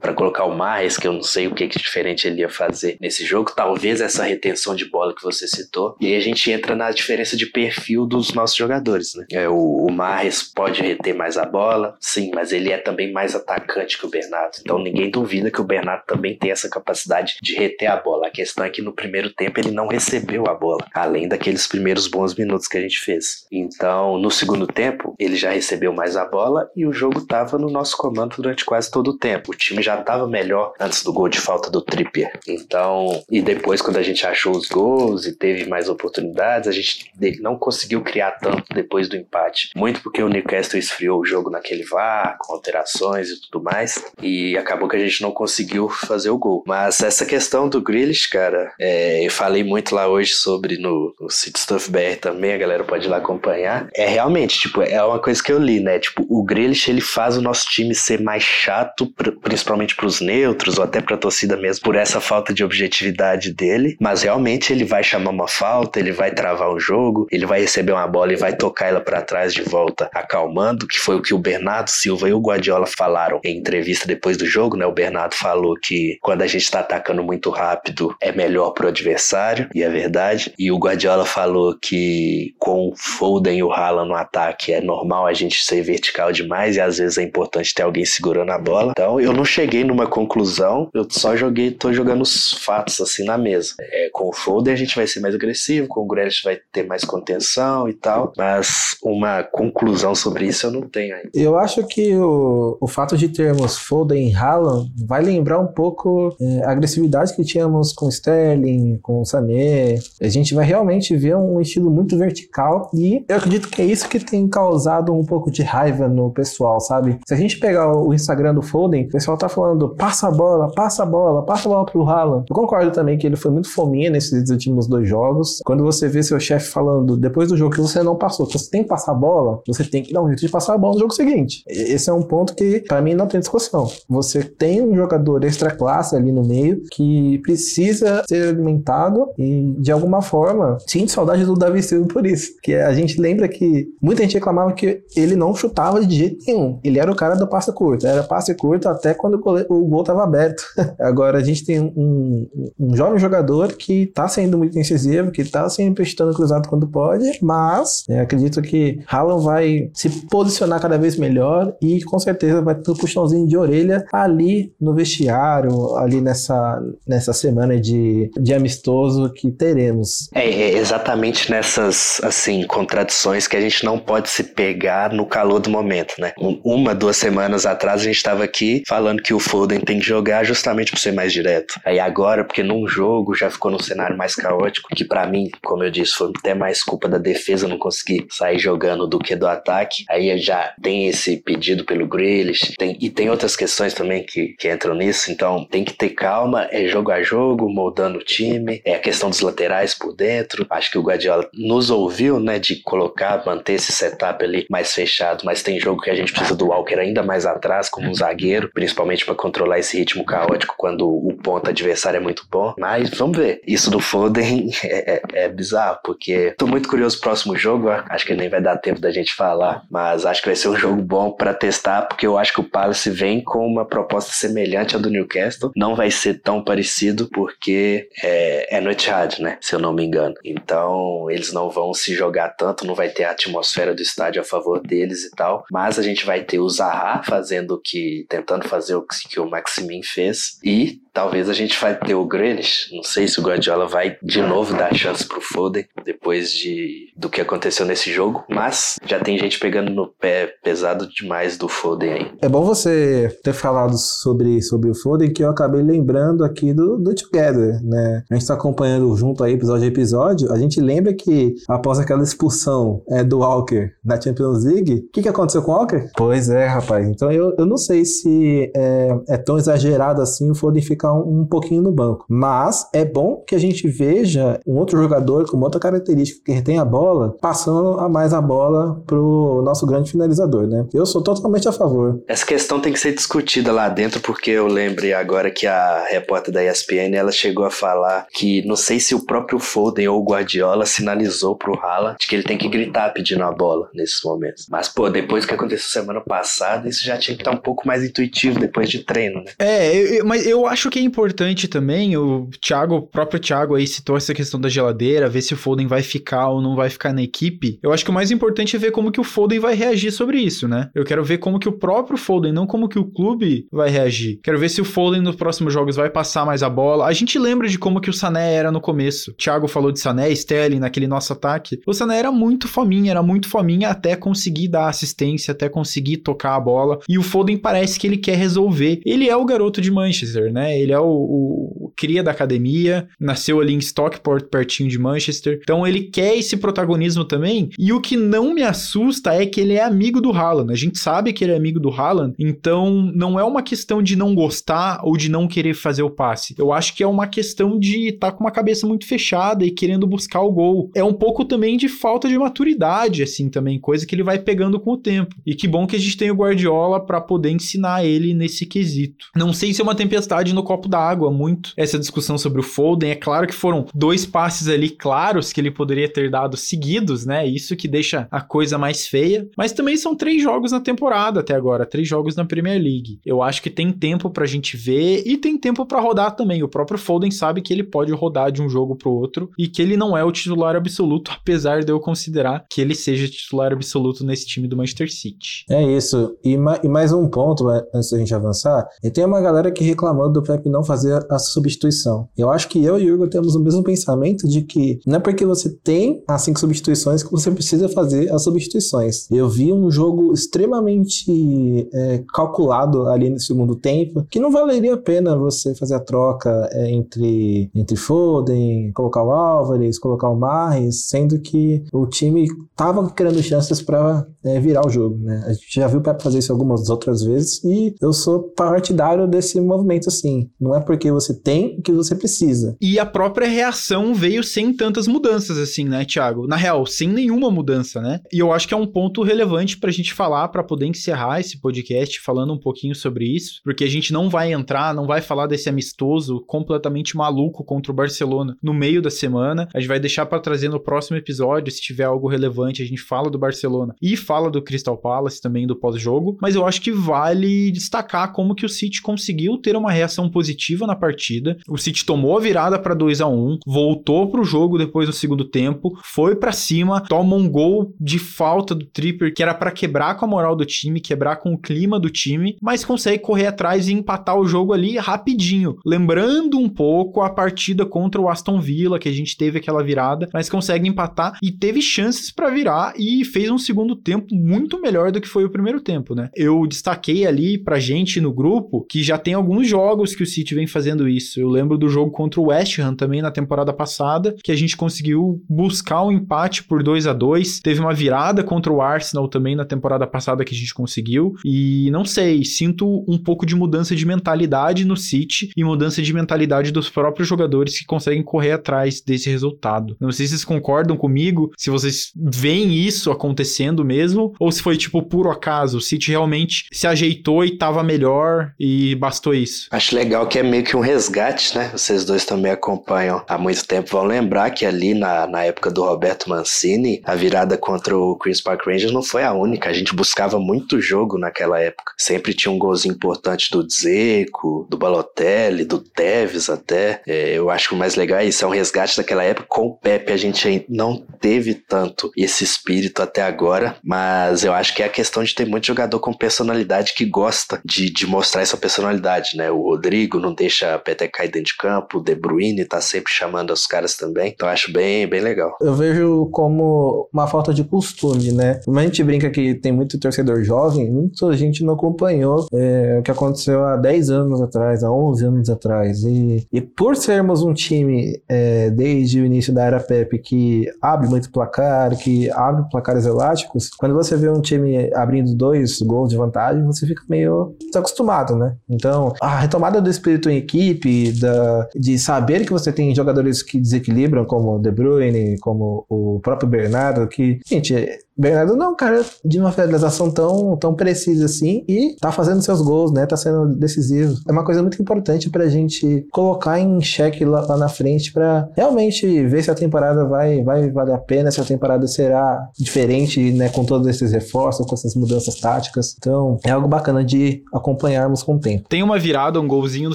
para 0.00 0.14
colocar 0.14 0.44
o 0.44 0.56
Marres, 0.56 0.96
que 0.96 1.06
eu 1.06 1.12
não 1.12 1.22
sei 1.22 1.46
o 1.46 1.54
que, 1.54 1.68
que 1.68 1.78
diferente 1.78 2.26
ele 2.26 2.40
ia 2.40 2.48
fazer 2.48 2.96
nesse 3.00 3.24
jogo. 3.24 3.52
Talvez 3.54 4.00
essa 4.00 4.24
retenção 4.24 4.74
de 4.74 4.84
bola 4.84 5.14
que 5.14 5.22
você 5.22 5.46
citou. 5.46 5.96
E 6.00 6.06
aí 6.06 6.16
a 6.16 6.20
gente 6.20 6.50
entra 6.50 6.74
na 6.74 6.90
diferença 6.90 7.36
de 7.36 7.46
perfil 7.46 8.06
dos 8.06 8.32
nossos 8.32 8.56
jogadores, 8.56 9.14
né? 9.14 9.26
É, 9.32 9.48
o, 9.48 9.86
o 9.86 9.90
Marres 9.90 10.42
pode 10.42 10.82
reter 10.82 11.14
mais 11.14 11.36
a 11.36 11.44
bola, 11.44 11.96
sim, 12.00 12.30
mas 12.34 12.52
ele 12.52 12.70
é 12.70 12.78
também 12.78 13.12
mais 13.12 13.34
atacante 13.34 13.98
que 13.98 14.06
o 14.06 14.10
Bernardo. 14.10 14.58
Então 14.60 14.78
ninguém 14.78 15.10
duvida 15.10 15.50
que 15.50 15.60
o 15.60 15.64
Bernardo 15.64 16.04
também 16.06 16.36
tem 16.36 16.50
essa 16.50 16.68
capacidade 16.68 17.36
de 17.42 17.54
reter 17.54 17.90
a 17.90 17.96
bola. 17.96 18.28
A 18.28 18.30
questão 18.30 18.64
é 18.64 18.70
que 18.70 18.82
no 18.82 18.92
primeiro 18.92 19.30
tempo 19.30 19.58
ele 19.58 19.70
não 19.70 19.86
recebeu 19.86 20.46
a 20.48 20.54
bola 20.54 20.68
bola, 20.68 20.86
além 20.92 21.26
daqueles 21.26 21.66
primeiros 21.66 22.06
bons 22.06 22.34
minutos 22.34 22.68
que 22.68 22.76
a 22.76 22.80
gente 22.80 23.00
fez. 23.00 23.46
Então, 23.50 24.18
no 24.18 24.30
segundo 24.30 24.66
tempo, 24.66 25.14
ele 25.18 25.36
já 25.36 25.50
recebeu 25.50 25.92
mais 25.92 26.16
a 26.16 26.26
bola 26.26 26.70
e 26.76 26.86
o 26.86 26.92
jogo 26.92 27.20
estava 27.20 27.58
no 27.58 27.70
nosso 27.70 27.96
comando 27.96 28.36
durante 28.36 28.64
quase 28.64 28.90
todo 28.90 29.08
o 29.08 29.18
tempo. 29.18 29.56
Time 29.58 29.82
já 29.82 29.98
estava 30.00 30.26
melhor 30.26 30.72
antes 30.80 31.02
do 31.02 31.12
gol 31.12 31.28
de 31.28 31.38
falta 31.38 31.70
do 31.70 31.82
Trippier. 31.82 32.32
Então, 32.46 33.22
e 33.30 33.42
depois 33.42 33.82
quando 33.82 33.98
a 33.98 34.02
gente 34.02 34.26
achou 34.26 34.56
os 34.56 34.68
gols 34.68 35.26
e 35.26 35.36
teve 35.36 35.68
mais 35.68 35.88
oportunidades, 35.88 36.68
a 36.68 36.72
gente 36.72 37.10
não 37.40 37.56
conseguiu 37.56 38.02
criar 38.02 38.32
tanto 38.32 38.64
depois 38.72 39.08
do 39.08 39.16
empate. 39.16 39.70
Muito 39.76 40.00
porque 40.00 40.22
o 40.22 40.28
Newcastle 40.28 40.78
esfriou 40.78 41.20
o 41.20 41.24
jogo 41.24 41.50
naquele 41.50 41.84
VAR, 41.84 42.36
com 42.40 42.54
alterações 42.54 43.28
e 43.30 43.40
tudo 43.40 43.62
mais, 43.62 44.04
e 44.22 44.56
acabou 44.56 44.88
que 44.88 44.96
a 44.96 44.98
gente 44.98 45.22
não 45.22 45.30
conseguiu 45.30 45.88
fazer 45.88 46.30
o 46.30 46.38
gol. 46.38 46.62
Mas 46.66 47.00
essa 47.02 47.26
questão 47.26 47.68
do 47.68 47.80
Grealish, 47.80 48.28
cara, 48.28 48.72
é, 48.80 49.24
eu 49.24 49.30
falei 49.30 49.64
muito 49.64 49.94
lá 49.94 50.08
hoje 50.08 50.32
sobre 50.32 50.78
no, 50.78 51.14
no 51.20 51.30
City 51.30 51.58
Stuff 51.58 51.90
BR 51.90 52.16
também, 52.20 52.52
a 52.52 52.58
galera 52.58 52.84
pode 52.84 53.06
ir 53.06 53.10
lá 53.10 53.18
acompanhar. 53.18 53.88
É 53.94 54.06
realmente, 54.06 54.58
tipo, 54.58 54.82
é 54.82 55.02
uma 55.02 55.18
coisa 55.18 55.42
que 55.42 55.52
eu 55.52 55.58
li, 55.58 55.80
né? 55.80 55.98
Tipo, 55.98 56.26
o 56.28 56.42
Grealish, 56.44 56.90
ele 56.90 57.00
faz 57.00 57.36
o 57.36 57.42
nosso 57.42 57.68
time 57.68 57.94
ser 57.94 58.20
mais 58.20 58.42
chato, 58.42 59.06
principalmente 59.48 59.96
pros 59.96 60.20
neutros, 60.20 60.76
ou 60.76 60.84
até 60.84 61.00
pra 61.00 61.16
torcida 61.16 61.56
mesmo, 61.56 61.82
por 61.82 61.96
essa 61.96 62.20
falta 62.20 62.52
de 62.52 62.62
objetividade 62.62 63.50
dele, 63.54 63.96
mas 63.98 64.20
realmente 64.20 64.74
ele 64.74 64.84
vai 64.84 65.02
chamar 65.02 65.30
uma 65.30 65.48
falta, 65.48 65.98
ele 65.98 66.12
vai 66.12 66.30
travar 66.30 66.70
o 66.70 66.78
jogo, 66.78 67.26
ele 67.32 67.46
vai 67.46 67.62
receber 67.62 67.92
uma 67.92 68.06
bola 68.06 68.34
e 68.34 68.36
vai 68.36 68.54
tocar 68.54 68.88
ela 68.88 69.00
para 69.00 69.22
trás 69.22 69.54
de 69.54 69.62
volta, 69.62 70.10
acalmando, 70.12 70.86
que 70.86 70.98
foi 70.98 71.16
o 71.16 71.22
que 71.22 71.32
o 71.32 71.38
Bernardo 71.38 71.88
Silva 71.88 72.28
e 72.28 72.32
o 72.34 72.40
Guardiola 72.40 72.86
falaram 72.86 73.40
em 73.42 73.56
entrevista 73.56 74.06
depois 74.06 74.36
do 74.36 74.44
jogo, 74.44 74.76
né? 74.76 74.84
O 74.84 74.92
Bernardo 74.92 75.34
falou 75.34 75.74
que 75.82 76.18
quando 76.20 76.42
a 76.42 76.46
gente 76.46 76.70
tá 76.70 76.80
atacando 76.80 77.22
muito 77.22 77.48
rápido 77.48 78.14
é 78.20 78.30
melhor 78.30 78.72
pro 78.72 78.88
adversário, 78.88 79.70
e 79.74 79.82
é 79.82 79.88
verdade. 79.88 80.52
E 80.58 80.70
o 80.70 80.78
Guardiola 80.78 81.24
falou 81.24 81.74
que 81.80 82.54
com 82.58 82.90
o 82.90 82.94
Foden 82.96 83.58
e 83.58 83.62
o 83.62 83.72
Haaland 83.72 84.10
no 84.10 84.14
ataque 84.14 84.74
é 84.74 84.82
normal 84.82 85.26
a 85.26 85.32
gente 85.32 85.64
ser 85.64 85.80
vertical 85.80 86.32
demais 86.32 86.76
e 86.76 86.80
às 86.82 86.98
vezes 86.98 87.16
é 87.16 87.22
importante 87.22 87.72
ter 87.72 87.82
alguém 87.82 88.04
segurando 88.04 88.50
a 88.50 88.58
bola. 88.58 88.92
Então 88.92 89.18
eu 89.18 89.37
não 89.38 89.44
cheguei 89.44 89.84
numa 89.84 90.06
conclusão, 90.06 90.88
eu 90.92 91.06
só 91.08 91.36
joguei, 91.36 91.70
tô 91.70 91.92
jogando 91.92 92.22
os 92.22 92.54
fatos 92.54 93.00
assim 93.00 93.24
na 93.24 93.38
mesa. 93.38 93.74
É, 93.80 94.10
com 94.12 94.28
o 94.28 94.32
Foden 94.32 94.74
a 94.74 94.76
gente 94.76 94.96
vai 94.96 95.06
ser 95.06 95.20
mais 95.20 95.34
agressivo, 95.34 95.86
com 95.86 96.00
o 96.00 96.06
Grealish 96.06 96.42
vai 96.42 96.58
ter 96.72 96.84
mais 96.84 97.04
contenção 97.04 97.88
e 97.88 97.94
tal, 97.94 98.32
mas 98.36 98.96
uma 99.02 99.44
conclusão 99.44 100.14
sobre 100.14 100.46
isso 100.46 100.66
eu 100.66 100.72
não 100.72 100.82
tenho 100.82 101.14
ainda. 101.14 101.30
Eu 101.32 101.56
acho 101.56 101.86
que 101.86 102.16
o, 102.16 102.76
o 102.80 102.88
fato 102.88 103.16
de 103.16 103.28
termos 103.28 103.78
Foden 103.78 104.28
e 104.28 104.34
Haaland 104.34 104.90
vai 105.06 105.22
lembrar 105.22 105.60
um 105.60 105.68
pouco 105.68 106.36
é, 106.40 106.64
a 106.64 106.72
agressividade 106.72 107.36
que 107.36 107.44
tínhamos 107.44 107.92
com 107.92 108.08
Sterling, 108.08 108.98
com 109.00 109.24
Sané. 109.24 109.98
A 110.20 110.28
gente 110.28 110.52
vai 110.52 110.66
realmente 110.66 111.16
ver 111.16 111.36
um 111.36 111.60
estilo 111.60 111.90
muito 111.90 112.18
vertical 112.18 112.90
e 112.92 113.24
eu 113.28 113.36
acredito 113.36 113.68
que 113.68 113.82
é 113.82 113.84
isso 113.84 114.08
que 114.08 114.18
tem 114.18 114.48
causado 114.48 115.14
um 115.14 115.24
pouco 115.24 115.48
de 115.48 115.62
raiva 115.62 116.08
no 116.08 116.32
pessoal, 116.32 116.80
sabe? 116.80 117.20
Se 117.24 117.34
a 117.34 117.36
gente 117.36 117.60
pegar 117.60 117.92
o 117.96 118.12
Instagram 118.12 118.54
do 118.54 118.62
Foden, 118.62 119.04
o 119.04 119.08
pessoal 119.08 119.27
tá 119.36 119.48
falando 119.48 119.94
passa 119.96 120.28
a 120.28 120.30
bola, 120.30 120.70
passa 120.72 121.02
a 121.02 121.06
bola, 121.06 121.42
passa 121.42 121.68
a 121.68 121.72
bola 121.72 121.84
pro 121.84 122.08
Haaland. 122.08 122.46
Eu 122.48 122.54
concordo 122.54 122.90
também 122.90 123.18
que 123.18 123.26
ele 123.26 123.36
foi 123.36 123.50
muito 123.50 123.70
fominha 123.70 124.10
nesses 124.10 124.50
últimos 124.50 124.86
dois 124.86 125.08
jogos. 125.08 125.60
Quando 125.64 125.84
você 125.84 126.08
vê 126.08 126.22
seu 126.22 126.38
chefe 126.38 126.70
falando 126.70 127.16
depois 127.16 127.48
do 127.48 127.56
jogo 127.56 127.74
que 127.74 127.80
você 127.80 128.02
não 128.02 128.16
passou, 128.16 128.46
que 128.46 128.58
você 128.58 128.70
tem 128.70 128.82
que 128.82 128.88
passar 128.88 129.12
a 129.12 129.14
bola, 129.14 129.60
você 129.66 129.84
tem 129.84 130.02
que 130.02 130.12
dar 130.12 130.22
um 130.22 130.28
jeito 130.28 130.40
de 130.40 130.48
passar 130.48 130.74
a 130.74 130.78
bola 130.78 130.94
no 130.94 131.00
jogo 131.00 131.14
seguinte. 131.14 131.62
Esse 131.66 132.10
é 132.10 132.12
um 132.12 132.22
ponto 132.22 132.54
que 132.54 132.80
para 132.80 133.00
mim 133.02 133.14
não 133.14 133.26
tem 133.26 133.40
discussão. 133.40 133.88
Você 134.08 134.42
tem 134.42 134.82
um 134.82 134.94
jogador 134.94 135.44
extra 135.44 135.70
classe 135.70 136.16
ali 136.16 136.32
no 136.32 136.44
meio 136.44 136.82
que 136.90 137.38
precisa 137.40 138.22
ser 138.28 138.48
alimentado 138.48 139.28
e 139.38 139.74
de 139.78 139.92
alguma 139.92 140.22
forma 140.22 140.78
sinto 140.86 141.12
saudade 141.12 141.44
do 141.44 141.54
Davi 141.54 141.82
Silva 141.82 142.06
por 142.08 142.26
isso. 142.26 142.52
Que 142.62 142.74
a 142.74 142.92
gente 142.92 143.20
lembra 143.20 143.48
que 143.48 143.88
muita 144.00 144.22
gente 144.22 144.34
reclamava 144.34 144.72
que 144.72 145.02
ele 145.16 145.36
não 145.36 145.54
chutava 145.54 146.04
de 146.04 146.16
jeito 146.16 146.44
nenhum. 146.46 146.78
Ele 146.82 146.98
era 146.98 147.10
o 147.10 147.16
cara 147.16 147.34
do 147.34 147.46
passe 147.46 147.72
curto. 147.72 148.06
Era 148.06 148.22
passe 148.22 148.54
curto 148.54 148.88
até 148.88 149.14
quando 149.18 149.34
o 149.68 149.84
gol 149.86 150.00
estava 150.00 150.24
aberto. 150.24 150.62
Agora 150.98 151.38
a 151.38 151.44
gente 151.44 151.64
tem 151.64 151.80
um, 151.80 152.48
um 152.78 152.96
jovem 152.96 153.18
jogador 153.18 153.72
que 153.74 154.04
está 154.04 154.28
sendo 154.28 154.58
muito 154.58 154.78
incisivo, 154.78 155.30
que 155.30 155.42
está 155.42 155.68
sempre 155.68 156.02
estando 156.02 156.34
cruzado 156.34 156.68
quando 156.68 156.86
pode, 156.86 157.38
mas 157.42 158.04
é, 158.08 158.20
acredito 158.20 158.62
que 158.62 159.00
Haaland 159.06 159.44
vai 159.44 159.90
se 159.92 160.08
posicionar 160.26 160.80
cada 160.80 160.96
vez 160.96 161.16
melhor 161.16 161.74
e 161.82 162.02
com 162.04 162.18
certeza 162.18 162.62
vai 162.62 162.74
ter 162.74 162.90
um 162.90 162.94
puxãozinho 162.94 163.46
de 163.46 163.56
orelha 163.56 164.04
ali 164.12 164.72
no 164.80 164.94
vestiário, 164.94 165.96
ali 165.96 166.20
nessa, 166.20 166.80
nessa 167.06 167.32
semana 167.32 167.78
de, 167.80 168.30
de 168.40 168.54
amistoso 168.54 169.32
que 169.32 169.50
teremos. 169.50 170.28
É, 170.34 170.48
é 170.48 170.78
exatamente 170.78 171.50
nessas 171.50 172.20
assim 172.22 172.66
contradições 172.66 173.46
que 173.46 173.56
a 173.56 173.60
gente 173.60 173.84
não 173.84 173.98
pode 173.98 174.28
se 174.28 174.42
pegar 174.42 175.12
no 175.12 175.26
calor 175.26 175.60
do 175.60 175.70
momento, 175.70 176.14
né? 176.18 176.32
Uma, 176.64 176.94
duas 176.94 177.16
semanas 177.16 177.66
atrás 177.66 178.00
a 178.00 178.04
gente 178.04 178.16
estava 178.16 178.44
aqui 178.44 178.82
falando 178.86 179.07
que 179.16 179.34
o 179.34 179.38
Foden 179.38 179.80
tem 179.80 179.98
que 179.98 180.06
jogar 180.06 180.44
justamente 180.44 180.90
para 180.90 181.00
ser 181.00 181.12
mais 181.12 181.32
direto. 181.32 181.80
Aí 181.84 181.98
agora, 181.98 182.44
porque 182.44 182.62
num 182.62 182.86
jogo 182.86 183.34
já 183.34 183.50
ficou 183.50 183.70
num 183.70 183.78
cenário 183.78 184.16
mais 184.16 184.34
caótico, 184.34 184.88
que 184.94 185.04
para 185.04 185.26
mim, 185.26 185.50
como 185.62 185.82
eu 185.82 185.90
disse, 185.90 186.12
foi 186.12 186.30
até 186.36 186.54
mais 186.54 186.82
culpa 186.82 187.08
da 187.08 187.18
defesa 187.18 187.66
não 187.66 187.78
conseguir 187.78 188.26
sair 188.30 188.58
jogando 188.58 189.06
do 189.06 189.18
que 189.18 189.34
do 189.34 189.46
ataque. 189.46 190.04
Aí 190.10 190.36
já 190.38 190.74
tem 190.82 191.08
esse 191.08 191.36
pedido 191.38 191.84
pelo 191.84 192.06
Grealish, 192.06 192.74
tem, 192.78 192.96
e 193.00 193.08
tem 193.08 193.30
outras 193.30 193.56
questões 193.56 193.94
também 193.94 194.24
que, 194.24 194.54
que 194.58 194.70
entram 194.70 194.94
nisso, 194.94 195.30
então 195.30 195.64
tem 195.64 195.84
que 195.84 195.92
ter 195.92 196.10
calma, 196.10 196.68
é 196.70 196.86
jogo 196.86 197.10
a 197.10 197.22
jogo, 197.22 197.68
moldando 197.68 198.18
o 198.18 198.24
time, 198.24 198.80
é 198.84 198.94
a 198.94 198.98
questão 198.98 199.30
dos 199.30 199.40
laterais 199.40 199.94
por 199.94 200.14
dentro. 200.14 200.66
Acho 200.70 200.90
que 200.90 200.98
o 200.98 201.02
Guardiola 201.02 201.48
nos 201.54 201.90
ouviu, 201.90 202.38
né, 202.38 202.58
de 202.58 202.76
colocar, 202.82 203.44
manter 203.46 203.74
esse 203.74 203.92
setup 203.92 204.44
ali 204.44 204.66
mais 204.70 204.92
fechado, 204.92 205.44
mas 205.44 205.62
tem 205.62 205.80
jogo 205.80 206.02
que 206.02 206.10
a 206.10 206.14
gente 206.14 206.32
precisa 206.32 206.56
do 206.56 206.68
Walker 206.68 206.98
ainda 206.98 207.22
mais 207.22 207.46
atrás, 207.46 207.88
como 207.88 208.08
um 208.08 208.14
zagueiro, 208.14 208.70
principalmente 208.72 208.87
para 208.92 209.34
controlar 209.34 209.78
esse 209.78 209.96
ritmo 209.98 210.24
caótico 210.24 210.74
quando 210.76 211.08
o 211.08 211.32
ponto 211.34 211.68
adversário 211.68 212.18
é 212.18 212.20
muito 212.20 212.46
bom. 212.50 212.74
Mas 212.78 213.10
vamos 213.10 213.38
ver. 213.38 213.60
Isso 213.66 213.90
do 213.90 214.00
Foden 214.00 214.70
é, 214.84 215.14
é, 215.14 215.22
é 215.44 215.48
bizarro, 215.48 215.98
porque 216.04 216.54
tô 216.58 216.66
muito 216.66 216.88
curioso 216.88 217.18
pro 217.20 217.28
próximo 217.28 217.56
jogo. 217.56 217.88
Acho 217.90 218.24
que 218.24 218.34
nem 218.34 218.48
vai 218.48 218.60
dar 218.60 218.78
tempo 218.78 219.00
da 219.00 219.10
gente 219.10 219.34
falar, 219.34 219.82
mas 219.90 220.24
acho 220.24 220.40
que 220.40 220.48
vai 220.48 220.56
ser 220.56 220.68
um 220.68 220.76
jogo 220.76 221.02
bom 221.02 221.30
para 221.32 221.52
testar, 221.52 222.02
porque 222.02 222.26
eu 222.26 222.38
acho 222.38 222.52
que 222.52 222.60
o 222.60 222.64
Palace 222.64 223.10
vem 223.10 223.42
com 223.42 223.66
uma 223.66 223.84
proposta 223.84 224.32
semelhante 224.32 224.96
à 224.96 224.98
do 224.98 225.10
Newcastle. 225.10 225.70
Não 225.76 225.94
vai 225.94 226.10
ser 226.10 226.40
tão 226.40 226.62
parecido, 226.62 227.28
porque 227.32 228.08
é, 228.22 228.78
é 228.78 228.80
no 228.80 228.90
Etihad, 228.90 229.40
né? 229.40 229.58
Se 229.60 229.74
eu 229.74 229.78
não 229.78 229.92
me 229.92 230.04
engano. 230.04 230.34
Então, 230.44 231.30
eles 231.30 231.52
não 231.52 231.68
vão 231.68 231.92
se 231.92 232.14
jogar 232.14 232.48
tanto, 232.50 232.86
não 232.86 232.94
vai 232.94 233.10
ter 233.10 233.24
a 233.24 233.32
atmosfera 233.32 233.94
do 233.94 234.00
estádio 234.00 234.40
a 234.40 234.44
favor 234.44 234.80
deles 234.80 235.24
e 235.24 235.30
tal. 235.32 235.64
Mas 235.70 235.98
a 235.98 236.02
gente 236.02 236.24
vai 236.24 236.42
ter 236.42 236.58
o 236.60 236.68
Zaha 236.68 237.22
fazendo 237.24 237.74
o 237.74 237.80
que. 237.80 238.24
tentando 238.28 238.66
fazer 238.66 238.77
o 238.80 239.04
que 239.28 239.40
o 239.40 239.48
Maximin 239.48 240.02
fez. 240.02 240.58
E 240.64 241.00
Talvez 241.18 241.48
a 241.48 241.52
gente 241.52 241.76
vai 241.80 241.98
ter 241.98 242.14
o 242.14 242.24
Grealish. 242.24 242.94
Não 242.94 243.02
sei 243.02 243.26
se 243.26 243.40
o 243.40 243.42
Guardiola 243.42 243.88
vai 243.88 244.16
de 244.22 244.40
novo 244.40 244.76
dar 244.76 244.94
chance 244.94 245.26
pro 245.26 245.40
Foden 245.40 245.84
depois 246.04 246.52
de 246.52 247.08
do 247.16 247.28
que 247.28 247.40
aconteceu 247.40 247.84
nesse 247.84 248.12
jogo, 248.12 248.44
mas 248.48 248.94
já 249.04 249.18
tem 249.18 249.36
gente 249.36 249.58
pegando 249.58 249.90
no 249.90 250.06
pé 250.06 250.54
pesado 250.62 251.08
demais 251.08 251.58
do 251.58 251.68
Foden 251.68 252.12
aí. 252.12 252.30
É 252.40 252.48
bom 252.48 252.64
você 252.64 253.36
ter 253.42 253.52
falado 253.52 253.98
sobre, 253.98 254.62
sobre 254.62 254.90
o 254.90 254.94
Foden 254.94 255.32
que 255.32 255.42
eu 255.42 255.50
acabei 255.50 255.82
lembrando 255.82 256.44
aqui 256.44 256.72
do, 256.72 256.96
do 256.96 257.12
Together, 257.12 257.82
né? 257.82 258.22
A 258.30 258.34
gente 258.34 258.46
tá 258.46 258.54
acompanhando 258.54 259.12
junto 259.16 259.42
aí 259.42 259.54
episódio 259.54 259.86
a 259.86 259.88
episódio. 259.88 260.52
A 260.52 260.56
gente 260.56 260.80
lembra 260.80 261.12
que 261.12 261.56
após 261.68 261.98
aquela 261.98 262.22
expulsão 262.22 263.02
é, 263.08 263.24
do 263.24 263.40
Walker 263.40 263.90
na 264.04 264.20
Champions 264.20 264.64
League, 264.64 265.06
o 265.08 265.10
que, 265.10 265.22
que 265.22 265.28
aconteceu 265.28 265.62
com 265.62 265.72
o 265.72 265.74
Walker? 265.74 266.08
Pois 266.16 266.48
é, 266.48 266.68
rapaz. 266.68 267.08
Então 267.08 267.32
eu, 267.32 267.52
eu 267.58 267.66
não 267.66 267.76
sei 267.76 268.04
se 268.04 268.67
é, 268.74 269.18
é 269.28 269.36
tão 269.36 269.58
exagerado 269.58 270.20
assim 270.22 270.50
o 270.50 270.54
Foden 270.54 270.82
ficar 270.82 271.12
um, 271.12 271.40
um 271.40 271.46
pouquinho 271.46 271.82
no 271.82 271.92
banco. 271.92 272.24
Mas 272.28 272.88
é 272.92 273.04
bom 273.04 273.42
que 273.46 273.54
a 273.54 273.58
gente 273.58 273.88
veja 273.88 274.60
um 274.66 274.76
outro 274.76 275.00
jogador 275.00 275.48
com 275.50 275.58
outra 275.58 275.80
característica 275.80 276.42
que 276.44 276.52
retém 276.52 276.78
a 276.78 276.84
bola, 276.84 277.36
passando 277.40 277.98
a 278.00 278.08
mais 278.08 278.32
a 278.32 278.40
bola 278.40 279.02
pro 279.06 279.62
nosso 279.64 279.86
grande 279.86 280.10
finalizador, 280.10 280.66
né? 280.66 280.86
Eu 280.92 281.06
sou 281.06 281.22
totalmente 281.22 281.68
a 281.68 281.72
favor. 281.72 282.20
Essa 282.26 282.46
questão 282.46 282.80
tem 282.80 282.92
que 282.92 283.00
ser 283.00 283.14
discutida 283.14 283.72
lá 283.72 283.88
dentro, 283.88 284.20
porque 284.20 284.50
eu 284.50 284.66
lembrei 284.66 285.12
agora 285.12 285.50
que 285.50 285.66
a 285.66 286.04
repórter 286.08 286.52
da 286.52 286.64
ESPN 286.64 287.14
ela 287.14 287.32
chegou 287.32 287.64
a 287.64 287.70
falar 287.70 288.26
que 288.32 288.66
não 288.66 288.76
sei 288.76 289.00
se 289.00 289.14
o 289.14 289.24
próprio 289.24 289.58
Foden 289.58 290.08
ou 290.08 290.20
o 290.20 290.24
Guardiola 290.24 290.86
sinalizou 290.86 291.56
pro 291.56 291.78
Haaland 291.78 292.16
que 292.18 292.34
ele 292.34 292.42
tem 292.42 292.58
que 292.58 292.68
gritar 292.68 293.12
pedindo 293.12 293.42
a 293.42 293.52
bola 293.52 293.88
nesses 293.94 294.22
momentos. 294.22 294.66
Mas, 294.70 294.88
pô, 294.88 295.08
depois 295.08 295.44
do 295.44 295.48
que 295.48 295.54
aconteceu 295.54 295.88
semana 295.88 296.20
passada, 296.20 296.88
isso 296.88 297.04
já 297.04 297.16
tinha 297.16 297.36
que 297.36 297.42
estar 297.42 297.52
um 297.52 297.60
pouco 297.60 297.86
mais 297.86 298.04
intuitivo 298.04 298.57
depois 298.58 298.88
de 298.88 299.00
treino, 299.00 299.42
né? 299.42 299.52
É, 299.58 300.18
eu, 300.18 300.24
mas 300.24 300.46
eu 300.46 300.66
acho 300.66 300.90
que 300.90 300.98
é 300.98 301.02
importante 301.02 301.68
também, 301.68 302.16
o 302.16 302.48
Thiago, 302.60 302.96
o 302.96 303.02
próprio 303.02 303.40
Thiago 303.40 303.74
aí 303.74 303.86
citou 303.86 304.16
essa 304.16 304.34
questão 304.34 304.60
da 304.60 304.68
geladeira, 304.68 305.28
ver 305.28 305.42
se 305.42 305.54
o 305.54 305.56
Foden 305.56 305.86
vai 305.86 306.02
ficar 306.02 306.48
ou 306.48 306.60
não 306.60 306.76
vai 306.76 306.90
ficar 306.90 307.12
na 307.12 307.22
equipe. 307.22 307.78
Eu 307.82 307.92
acho 307.92 308.04
que 308.04 308.10
o 308.10 308.14
mais 308.14 308.30
importante 308.30 308.76
é 308.76 308.78
ver 308.78 308.90
como 308.90 309.12
que 309.12 309.20
o 309.20 309.24
Foden 309.24 309.58
vai 309.58 309.74
reagir 309.74 310.12
sobre 310.12 310.38
isso, 310.38 310.68
né? 310.68 310.90
Eu 310.94 311.04
quero 311.04 311.24
ver 311.24 311.38
como 311.38 311.58
que 311.58 311.68
o 311.68 311.72
próprio 311.72 312.18
Foden, 312.18 312.52
não 312.52 312.66
como 312.66 312.88
que 312.88 312.98
o 312.98 313.04
clube 313.04 313.66
vai 313.70 313.90
reagir. 313.90 314.40
Quero 314.42 314.58
ver 314.58 314.68
se 314.68 314.80
o 314.80 314.84
Foden 314.84 315.22
nos 315.22 315.36
próximos 315.36 315.72
jogos 315.72 315.96
vai 315.96 316.10
passar 316.10 316.44
mais 316.44 316.62
a 316.62 316.68
bola. 316.70 317.06
A 317.06 317.12
gente 317.12 317.38
lembra 317.38 317.68
de 317.68 317.78
como 317.78 318.00
que 318.00 318.10
o 318.10 318.12
Sané 318.12 318.54
era 318.54 318.72
no 318.72 318.80
começo. 318.80 319.30
O 319.30 319.34
Thiago 319.34 319.68
falou 319.68 319.92
de 319.92 320.00
Sané, 320.00 320.30
Sterling 320.30 320.78
naquele 320.78 321.06
nosso 321.06 321.32
ataque. 321.32 321.80
O 321.86 321.92
Sané 321.92 322.18
era 322.18 322.32
muito 322.32 322.68
fominha, 322.68 323.10
era 323.10 323.22
muito 323.22 323.48
fominha 323.48 323.90
até 323.90 324.16
conseguir 324.16 324.68
dar 324.68 324.88
assistência, 324.88 325.52
até 325.52 325.68
conseguir 325.68 326.18
tocar 326.18 326.54
a 326.54 326.60
bola. 326.60 326.98
E 327.08 327.18
o 327.18 327.22
Foden 327.22 327.56
parece 327.56 327.98
que 327.98 328.06
ele 328.06 328.16
quer 328.16 328.36
resolver. 328.48 329.00
Ele 329.04 329.28
é 329.28 329.36
o 329.36 329.44
garoto 329.44 329.80
de 329.80 329.90
Manchester, 329.90 330.52
né? 330.52 330.78
Ele 330.80 330.92
é 330.92 330.98
o, 330.98 331.06
o, 331.06 331.92
cria 331.96 332.22
da 332.22 332.30
academia, 332.30 333.06
nasceu 333.20 333.60
ali 333.60 333.74
em 333.74 333.78
Stockport, 333.78 334.46
pertinho 334.48 334.88
de 334.88 334.98
Manchester. 334.98 335.60
Então 335.62 335.86
ele 335.86 336.04
quer 336.04 336.36
esse 336.36 336.56
protagonismo 336.56 337.24
também. 337.24 337.68
E 337.78 337.92
o 337.92 338.00
que 338.00 338.16
não 338.16 338.54
me 338.54 338.62
assusta 338.62 339.34
é 339.34 339.44
que 339.44 339.60
ele 339.60 339.74
é 339.74 339.82
amigo 339.82 340.20
do 340.20 340.32
Haaland. 340.32 340.72
A 340.72 340.76
gente 340.76 340.98
sabe 340.98 341.32
que 341.32 341.44
ele 341.44 341.52
é 341.52 341.56
amigo 341.56 341.78
do 341.78 341.90
Haaland, 341.90 342.34
então 342.38 343.12
não 343.14 343.38
é 343.38 343.44
uma 343.44 343.62
questão 343.62 344.02
de 344.02 344.16
não 344.16 344.34
gostar 344.34 345.00
ou 345.02 345.16
de 345.16 345.28
não 345.28 345.46
querer 345.46 345.74
fazer 345.74 346.02
o 346.02 346.10
passe. 346.10 346.54
Eu 346.56 346.72
acho 346.72 346.94
que 346.94 347.02
é 347.02 347.06
uma 347.06 347.26
questão 347.26 347.78
de 347.78 348.08
estar 348.08 348.30
tá 348.30 348.36
com 348.36 348.44
uma 348.44 348.50
cabeça 348.50 348.86
muito 348.86 349.06
fechada 349.06 349.64
e 349.64 349.70
querendo 349.70 350.06
buscar 350.06 350.40
o 350.40 350.52
gol. 350.52 350.90
É 350.94 351.04
um 351.04 351.12
pouco 351.12 351.44
também 351.44 351.76
de 351.76 351.88
falta 351.88 352.28
de 352.28 352.38
maturidade, 352.38 353.22
assim, 353.22 353.48
também, 353.48 353.78
coisa 353.78 354.06
que 354.06 354.14
ele 354.14 354.22
vai 354.22 354.38
pegando 354.38 354.80
com 354.80 354.92
o 354.92 354.96
tempo. 354.96 355.34
E 355.44 355.54
que 355.54 355.68
bom 355.68 355.86
que 355.86 355.96
a 355.96 355.98
gente 355.98 356.16
tem 356.16 356.30
o 356.30 356.34
Guardiola 356.34 357.04
para 357.04 357.20
poder 357.20 357.50
ensinar 357.50 358.04
ele 358.04 358.32
nesse 358.38 358.64
quesito. 358.64 359.26
Não 359.36 359.52
sei 359.52 359.74
se 359.74 359.80
é 359.80 359.84
uma 359.84 359.94
tempestade 359.94 360.54
no 360.54 360.62
copo 360.62 360.88
d'água, 360.88 361.30
muito 361.30 361.72
essa 361.76 361.98
discussão 361.98 362.38
sobre 362.38 362.60
o 362.60 362.64
Foden. 362.64 363.10
É 363.10 363.14
claro 363.14 363.46
que 363.46 363.54
foram 363.54 363.86
dois 363.94 364.24
passes 364.24 364.68
ali 364.68 364.90
claros 364.90 365.52
que 365.52 365.60
ele 365.60 365.70
poderia 365.70 366.10
ter 366.10 366.30
dado 366.30 366.56
seguidos, 366.56 367.26
né? 367.26 367.46
Isso 367.46 367.76
que 367.76 367.88
deixa 367.88 368.28
a 368.30 368.40
coisa 368.40 368.78
mais 368.78 369.06
feia. 369.06 369.48
Mas 369.56 369.72
também 369.72 369.96
são 369.96 370.14
três 370.14 370.42
jogos 370.42 370.72
na 370.72 370.80
temporada 370.80 371.40
até 371.40 371.54
agora, 371.54 371.84
três 371.84 372.06
jogos 372.08 372.36
na 372.36 372.44
Premier 372.44 372.80
League. 372.80 373.20
Eu 373.24 373.42
acho 373.42 373.62
que 373.62 373.70
tem 373.70 373.92
tempo 373.92 374.30
pra 374.30 374.46
gente 374.46 374.76
ver 374.76 375.22
e 375.26 375.36
tem 375.36 375.58
tempo 375.58 375.84
para 375.84 376.00
rodar 376.00 376.34
também. 376.34 376.62
O 376.62 376.68
próprio 376.68 376.98
Foden 376.98 377.30
sabe 377.30 377.60
que 377.60 377.72
ele 377.72 377.82
pode 377.82 378.12
rodar 378.12 378.52
de 378.52 378.62
um 378.62 378.68
jogo 378.68 378.96
pro 378.96 379.10
outro 379.10 379.50
e 379.58 379.68
que 379.68 379.82
ele 379.82 379.96
não 379.96 380.16
é 380.16 380.24
o 380.24 380.32
titular 380.32 380.76
absoluto, 380.76 381.32
apesar 381.38 381.84
de 381.84 381.92
eu 381.92 382.00
considerar 382.00 382.64
que 382.70 382.80
ele 382.80 382.94
seja 382.94 383.28
titular 383.28 383.72
absoluto 383.72 384.24
nesse 384.24 384.46
time 384.46 384.68
do 384.68 384.76
Manchester 384.76 385.12
City. 385.12 385.64
É 385.70 385.82
isso. 385.82 386.36
E, 386.44 386.56
ma 386.56 386.78
e 386.82 386.88
mais 386.88 387.12
um 387.12 387.28
ponto 387.28 387.68
antes 387.94 388.10
da 388.10 388.18
gente 388.18 388.27
avançar. 388.34 388.86
E 389.02 389.10
tem 389.10 389.24
uma 389.24 389.40
galera 389.40 389.70
que 389.70 389.84
reclamou 389.84 390.30
do 390.30 390.42
Pep 390.42 390.68
não 390.68 390.84
fazer 390.84 391.24
a 391.30 391.38
substituição. 391.38 392.28
Eu 392.36 392.50
acho 392.50 392.68
que 392.68 392.82
eu 392.82 392.98
e 392.98 393.10
o 393.10 393.14
Hugo 393.14 393.28
temos 393.28 393.54
o 393.54 393.60
mesmo 393.60 393.82
pensamento 393.82 394.46
de 394.48 394.62
que 394.62 394.98
não 395.06 395.16
é 395.16 395.20
porque 395.20 395.44
você 395.44 395.70
tem 395.70 396.22
as 396.26 396.42
cinco 396.42 396.60
substituições 396.60 397.22
que 397.22 397.30
você 397.30 397.50
precisa 397.50 397.88
fazer 397.88 398.32
as 398.32 398.42
substituições. 398.42 399.30
Eu 399.30 399.48
vi 399.48 399.72
um 399.72 399.90
jogo 399.90 400.32
extremamente 400.32 401.88
é, 401.92 402.22
calculado 402.32 403.06
ali 403.08 403.30
no 403.30 403.40
segundo 403.40 403.74
tempo, 403.74 404.26
que 404.30 404.40
não 404.40 404.50
valeria 404.50 404.94
a 404.94 404.98
pena 404.98 405.36
você 405.36 405.74
fazer 405.74 405.94
a 405.94 406.00
troca 406.00 406.68
é, 406.72 406.90
entre, 406.90 407.70
entre 407.74 407.96
Foden, 407.96 408.92
colocar 408.92 409.22
o 409.22 409.30
Álvares, 409.30 409.98
colocar 409.98 410.28
o 410.28 410.36
Marres, 410.36 411.08
sendo 411.08 411.40
que 411.40 411.84
o 411.92 412.06
time 412.06 412.46
tava 412.76 413.08
criando 413.10 413.42
chances 413.42 413.82
para 413.82 414.26
é, 414.44 414.60
virar 414.60 414.86
o 414.86 414.90
jogo, 414.90 415.18
né? 415.18 415.44
A 415.46 415.52
gente 415.52 415.74
já 415.74 415.86
viu 415.86 416.00
o 416.00 416.02
Pep 416.02 416.22
fazer 416.22 416.38
isso 416.38 416.52
algumas 416.52 416.88
outras 416.88 417.22
vezes 417.22 417.62
e 417.64 417.94
eu 418.00 418.12
sou 418.18 418.42
partidário 418.54 419.26
desse 419.26 419.60
movimento 419.60 420.08
assim. 420.08 420.50
Não 420.60 420.76
é 420.76 420.80
porque 420.80 421.10
você 421.10 421.34
tem 421.34 421.80
que 421.80 421.92
você 421.92 422.14
precisa. 422.14 422.76
E 422.80 422.98
a 422.98 423.06
própria 423.06 423.48
reação 423.48 424.14
veio 424.14 424.42
sem 424.44 424.72
tantas 424.72 425.06
mudanças 425.06 425.56
assim, 425.58 425.84
né, 425.84 426.04
Thiago? 426.04 426.46
Na 426.46 426.56
real, 426.56 426.84
sem 426.86 427.08
nenhuma 427.08 427.50
mudança, 427.50 428.00
né? 428.00 428.20
E 428.32 428.38
eu 428.38 428.52
acho 428.52 428.68
que 428.68 428.74
é 428.74 428.76
um 428.76 428.86
ponto 428.86 429.22
relevante 429.22 429.78
pra 429.78 429.90
gente 429.90 430.12
falar 430.12 430.48
para 430.48 430.62
poder 430.62 430.86
encerrar 430.86 431.40
esse 431.40 431.60
podcast 431.60 432.20
falando 432.20 432.52
um 432.52 432.58
pouquinho 432.58 432.94
sobre 432.94 433.24
isso, 433.24 433.60
porque 433.64 433.84
a 433.84 433.88
gente 433.88 434.12
não 434.12 434.28
vai 434.28 434.52
entrar, 434.52 434.94
não 434.94 435.06
vai 435.06 435.20
falar 435.20 435.46
desse 435.46 435.68
amistoso 435.68 436.42
completamente 436.46 437.16
maluco 437.16 437.64
contra 437.64 437.92
o 437.92 437.94
Barcelona 437.94 438.56
no 438.62 438.74
meio 438.74 439.00
da 439.00 439.10
semana. 439.10 439.68
A 439.74 439.80
gente 439.80 439.88
vai 439.88 440.00
deixar 440.00 440.26
para 440.26 440.40
trazer 440.40 440.68
no 440.68 440.80
próximo 440.80 441.16
episódio, 441.16 441.72
se 441.72 441.80
tiver 441.80 442.04
algo 442.04 442.28
relevante, 442.28 442.82
a 442.82 442.86
gente 442.86 443.02
fala 443.02 443.30
do 443.30 443.38
Barcelona 443.38 443.94
e 444.02 444.16
fala 444.16 444.50
do 444.50 444.62
Crystal 444.62 444.96
Palace 444.96 445.40
também 445.40 445.66
do 445.66 445.76
pós-jogo, 445.76 446.36
mas 446.40 446.54
eu 446.54 446.66
acho 446.66 446.80
que 446.80 446.90
vale 446.90 447.70
destacar 447.70 448.07
como 448.08 448.54
que 448.54 448.66
o 448.66 448.68
City 448.68 449.02
conseguiu 449.02 449.58
ter 449.58 449.76
uma 449.76 449.92
reação 449.92 450.28
positiva 450.30 450.86
na 450.86 450.96
partida. 450.96 451.56
O 451.68 451.76
City 451.76 452.04
tomou 452.04 452.36
a 452.36 452.40
virada 452.40 452.78
para 452.78 452.94
2 452.94 453.20
a 453.20 453.26
1, 453.26 453.58
voltou 453.66 454.30
pro 454.30 454.44
jogo 454.44 454.78
depois 454.78 455.06
do 455.06 455.12
segundo 455.12 455.44
tempo, 455.44 455.98
foi 456.02 456.36
para 456.36 456.52
cima, 456.52 457.00
toma 457.00 457.36
um 457.36 457.48
gol 457.48 457.94
de 458.00 458.18
falta 458.18 458.74
do 458.74 458.86
Tripper 458.86 459.32
que 459.34 459.42
era 459.42 459.54
para 459.54 459.70
quebrar 459.70 460.16
com 460.16 460.24
a 460.24 460.28
moral 460.28 460.56
do 460.56 460.64
time, 460.64 461.00
quebrar 461.00 461.36
com 461.36 461.52
o 461.52 461.58
clima 461.58 461.98
do 461.98 462.10
time, 462.10 462.56
mas 462.60 462.84
consegue 462.84 463.22
correr 463.22 463.46
atrás 463.46 463.88
e 463.88 463.92
empatar 463.92 464.38
o 464.38 464.46
jogo 464.46 464.72
ali 464.72 464.96
rapidinho, 464.96 465.76
lembrando 465.84 466.58
um 466.58 466.68
pouco 466.68 467.20
a 467.20 467.30
partida 467.30 467.84
contra 467.84 468.20
o 468.20 468.28
Aston 468.28 468.60
Villa 468.60 468.98
que 468.98 469.08
a 469.08 469.12
gente 469.12 469.36
teve 469.36 469.58
aquela 469.58 469.82
virada, 469.82 470.28
mas 470.32 470.48
consegue 470.48 470.88
empatar 470.88 471.38
e 471.42 471.50
teve 471.50 471.80
chances 471.82 472.30
para 472.30 472.50
virar 472.50 472.94
e 472.96 473.24
fez 473.24 473.50
um 473.50 473.58
segundo 473.58 473.96
tempo 473.96 474.34
muito 474.34 474.80
melhor 474.80 475.12
do 475.12 475.20
que 475.20 475.28
foi 475.28 475.44
o 475.44 475.50
primeiro 475.50 475.80
tempo, 475.80 476.14
né? 476.14 476.30
Eu 476.34 476.66
destaquei 476.66 477.26
ali 477.26 477.58
pra 477.58 477.78
gente 477.88 478.20
no 478.20 478.32
grupo 478.32 478.84
que 478.88 479.02
já 479.02 479.18
tem 479.18 479.34
alguns 479.34 479.68
jogos 479.68 480.14
que 480.14 480.22
o 480.22 480.26
City 480.26 480.54
vem 480.54 480.66
fazendo 480.66 481.08
isso. 481.08 481.40
Eu 481.40 481.48
lembro 481.48 481.78
do 481.78 481.88
jogo 481.88 482.10
contra 482.10 482.40
o 482.40 482.48
West 482.48 482.78
Ham 482.78 482.94
também 482.94 483.22
na 483.22 483.30
temporada 483.30 483.72
passada, 483.72 484.34
que 484.42 484.52
a 484.52 484.56
gente 484.56 484.76
conseguiu 484.76 485.42
buscar 485.48 486.04
um 486.04 486.12
empate 486.12 486.64
por 486.64 486.82
2 486.82 487.06
a 487.06 487.12
2 487.12 487.60
Teve 487.60 487.80
uma 487.80 487.94
virada 487.94 488.42
contra 488.42 488.72
o 488.72 488.80
Arsenal 488.80 489.28
também 489.28 489.56
na 489.56 489.64
temporada 489.64 490.06
passada 490.06 490.44
que 490.44 490.54
a 490.54 490.58
gente 490.58 490.74
conseguiu. 490.74 491.34
E 491.44 491.90
não 491.90 492.04
sei, 492.04 492.44
sinto 492.44 493.04
um 493.08 493.18
pouco 493.18 493.46
de 493.46 493.54
mudança 493.54 493.94
de 493.94 494.06
mentalidade 494.06 494.84
no 494.84 494.96
City 494.96 495.50
e 495.56 495.64
mudança 495.64 496.02
de 496.02 496.12
mentalidade 496.12 496.70
dos 496.70 496.88
próprios 496.90 497.28
jogadores 497.28 497.78
que 497.78 497.86
conseguem 497.86 498.22
correr 498.22 498.52
atrás 498.52 499.00
desse 499.00 499.30
resultado. 499.30 499.96
Não 500.00 500.12
sei 500.12 500.26
se 500.26 500.30
vocês 500.30 500.44
concordam 500.44 500.96
comigo, 500.96 501.50
se 501.56 501.70
vocês 501.70 502.12
veem 502.16 502.74
isso 502.74 503.10
acontecendo 503.10 503.84
mesmo, 503.84 504.32
ou 504.38 504.50
se 504.50 504.62
foi 504.62 504.76
tipo 504.76 505.02
puro 505.02 505.30
acaso. 505.30 505.78
O 505.78 505.80
City 505.80 506.10
realmente 506.10 506.66
se 506.72 506.86
ajeitou 506.86 507.44
e 507.44 507.56
tava 507.56 507.77
melhor 507.82 508.52
e 508.58 508.94
bastou 508.96 509.34
isso. 509.34 509.68
Acho 509.70 509.94
legal 509.94 510.26
que 510.26 510.38
é 510.38 510.42
meio 510.42 510.64
que 510.64 510.76
um 510.76 510.80
resgate, 510.80 511.56
né? 511.56 511.70
Vocês 511.72 512.04
dois 512.04 512.24
também 512.24 512.52
acompanham 512.52 513.24
há 513.28 513.38
muito 513.38 513.66
tempo. 513.66 513.90
Vão 513.90 514.04
lembrar 514.04 514.50
que 514.50 514.64
ali 514.64 514.94
na, 514.94 515.26
na 515.26 515.44
época 515.44 515.70
do 515.70 515.84
Roberto 515.84 516.28
Mancini, 516.28 517.02
a 517.04 517.14
virada 517.14 517.56
contra 517.56 517.96
o 517.96 518.16
Queen's 518.18 518.40
Park 518.40 518.66
Rangers 518.66 518.92
não 518.92 519.02
foi 519.02 519.22
a 519.22 519.32
única. 519.32 519.68
A 519.68 519.72
gente 519.72 519.94
buscava 519.94 520.38
muito 520.38 520.80
jogo 520.80 521.18
naquela 521.18 521.60
época. 521.60 521.92
Sempre 521.96 522.34
tinha 522.34 522.52
um 522.52 522.58
golzinho 522.58 522.94
importante 522.94 523.50
do 523.50 523.66
Dzeko, 523.66 524.66
do 524.68 524.76
Balotelli, 524.76 525.64
do 525.64 525.78
Tevez 525.78 526.48
até. 526.48 527.02
É, 527.06 527.34
eu 527.34 527.50
acho 527.50 527.68
que 527.68 527.74
o 527.74 527.78
mais 527.78 527.94
legal 527.94 528.20
é 528.20 528.26
isso, 528.26 528.44
é 528.44 528.48
um 528.48 528.52
resgate 528.52 528.96
daquela 528.96 529.24
época. 529.24 529.46
Com 529.48 529.66
o 529.66 529.76
Pepe 529.76 530.12
a 530.12 530.16
gente 530.16 530.64
não 530.68 530.96
teve 531.20 531.54
tanto 531.54 532.10
esse 532.16 532.44
espírito 532.44 533.02
até 533.02 533.22
agora, 533.22 533.76
mas 533.82 534.44
eu 534.44 534.52
acho 534.52 534.74
que 534.74 534.82
é 534.82 534.86
a 534.86 534.90
questão 534.90 535.22
de 535.22 535.34
ter 535.34 535.46
muito 535.46 535.66
jogador 535.66 535.98
com 536.00 536.12
personalidade 536.12 536.94
que 536.94 537.04
gosta 537.04 537.60
de, 537.68 537.92
de 537.92 538.06
mostrar 538.06 538.40
essa 538.40 538.56
personalidade, 538.56 539.36
né? 539.36 539.50
O 539.50 539.62
Rodrigo 539.62 540.18
não 540.18 540.34
deixa 540.34 540.74
a 540.74 540.78
Pepe 540.78 541.08
cair 541.08 541.30
dentro 541.30 541.52
de 541.52 541.56
campo, 541.56 541.98
o 541.98 542.02
De 542.02 542.14
Bruyne 542.14 542.64
tá 542.64 542.80
sempre 542.80 543.12
chamando 543.12 543.52
os 543.52 543.66
caras 543.66 543.94
também, 543.94 544.32
então 544.34 544.48
acho 544.48 544.72
bem, 544.72 545.06
bem 545.06 545.20
legal. 545.20 545.54
Eu 545.60 545.74
vejo 545.74 546.28
como 546.32 547.08
uma 547.12 547.26
falta 547.26 547.52
de 547.52 547.62
costume, 547.62 548.32
né? 548.32 548.60
Como 548.64 548.78
a 548.78 548.82
gente 548.82 549.04
brinca 549.04 549.30
que 549.30 549.54
tem 549.54 549.70
muito 549.70 550.00
torcedor 550.00 550.42
jovem, 550.42 550.90
muita 550.90 551.32
gente 551.34 551.62
não 551.62 551.74
acompanhou 551.74 552.46
é, 552.54 552.98
o 553.00 553.02
que 553.02 553.10
aconteceu 553.10 553.64
há 553.64 553.76
10 553.76 554.10
anos 554.10 554.40
atrás, 554.40 554.82
há 554.82 554.90
11 554.90 555.24
anos 555.26 555.50
atrás, 555.50 556.02
e, 556.04 556.46
e 556.50 556.60
por 556.60 556.96
sermos 556.96 557.42
um 557.42 557.52
time 557.52 558.20
é, 558.28 558.70
desde 558.70 559.20
o 559.20 559.26
início 559.26 559.52
da 559.52 559.64
era 559.64 559.80
Pepe 559.80 560.18
que 560.18 560.64
abre 560.80 561.08
muito 561.08 561.30
placar, 561.30 561.96
que 561.98 562.30
abre 562.30 562.68
placares 562.70 563.04
elásticos, 563.04 563.68
quando 563.70 563.94
você 563.94 564.16
vê 564.16 564.30
um 564.30 564.40
time 564.40 564.90
abrindo 564.94 565.34
dois 565.34 565.80
gols 565.80 566.08
de 566.10 566.16
vantagem, 566.16 566.64
você 566.64 566.86
fica 566.86 567.02
meio 567.08 567.57
desacostumado, 567.66 568.36
né? 568.36 568.56
Então, 568.68 569.12
a 569.20 569.38
retomada 569.38 569.80
do 569.80 569.90
espírito 569.90 570.30
em 570.30 570.36
equipe, 570.36 571.12
da, 571.12 571.68
de 571.74 571.98
saber 571.98 572.44
que 572.44 572.52
você 572.52 572.72
tem 572.72 572.94
jogadores 572.94 573.42
que 573.42 573.60
desequilibram, 573.60 574.24
como 574.24 574.56
o 574.56 574.58
De 574.58 574.70
Bruyne, 574.70 575.38
como 575.38 575.84
o 575.88 576.20
próprio 576.20 576.48
Bernardo, 576.48 577.06
que, 577.08 577.40
gente, 577.46 577.74
Bernardo 578.18 578.56
não, 578.56 578.74
cara, 578.74 579.04
de 579.24 579.38
uma 579.38 579.52
finalização 579.52 580.10
tão, 580.10 580.56
tão 580.56 580.74
precisa 580.74 581.26
assim 581.26 581.64
e 581.68 581.96
tá 582.00 582.10
fazendo 582.10 582.42
seus 582.42 582.60
gols, 582.60 582.92
né? 582.92 583.06
Tá 583.06 583.16
sendo 583.16 583.54
decisivo. 583.54 584.14
É 584.28 584.32
uma 584.32 584.44
coisa 584.44 584.60
muito 584.60 584.80
importante 584.80 585.30
pra 585.30 585.48
gente 585.48 586.06
colocar 586.10 586.58
em 586.58 586.80
xeque 586.80 587.24
lá, 587.24 587.42
lá 587.42 587.56
na 587.56 587.68
frente 587.68 588.12
pra 588.12 588.48
realmente 588.56 589.06
ver 589.26 589.42
se 589.42 589.50
a 589.50 589.54
temporada 589.54 590.04
vai, 590.04 590.42
vai 590.42 590.70
valer 590.70 590.94
a 590.94 590.98
pena, 590.98 591.30
se 591.30 591.40
a 591.40 591.44
temporada 591.44 591.86
será 591.86 592.48
diferente, 592.58 593.32
né? 593.32 593.48
Com 593.48 593.64
todos 593.64 593.86
esses 593.86 594.12
reforços, 594.12 594.66
com 594.66 594.74
essas 594.74 594.94
mudanças 594.94 595.36
táticas. 595.36 595.94
Então, 595.96 596.38
é 596.44 596.50
algo 596.50 596.66
bacana 596.66 597.04
de 597.04 597.42
acompanharmos 597.54 598.22
com 598.22 598.34
o 598.34 598.40
tempo. 598.40 598.68
Tem 598.68 598.82
uma 598.82 598.98
virada, 598.98 599.40
um 599.40 599.46
golzinho 599.46 599.90
no 599.90 599.94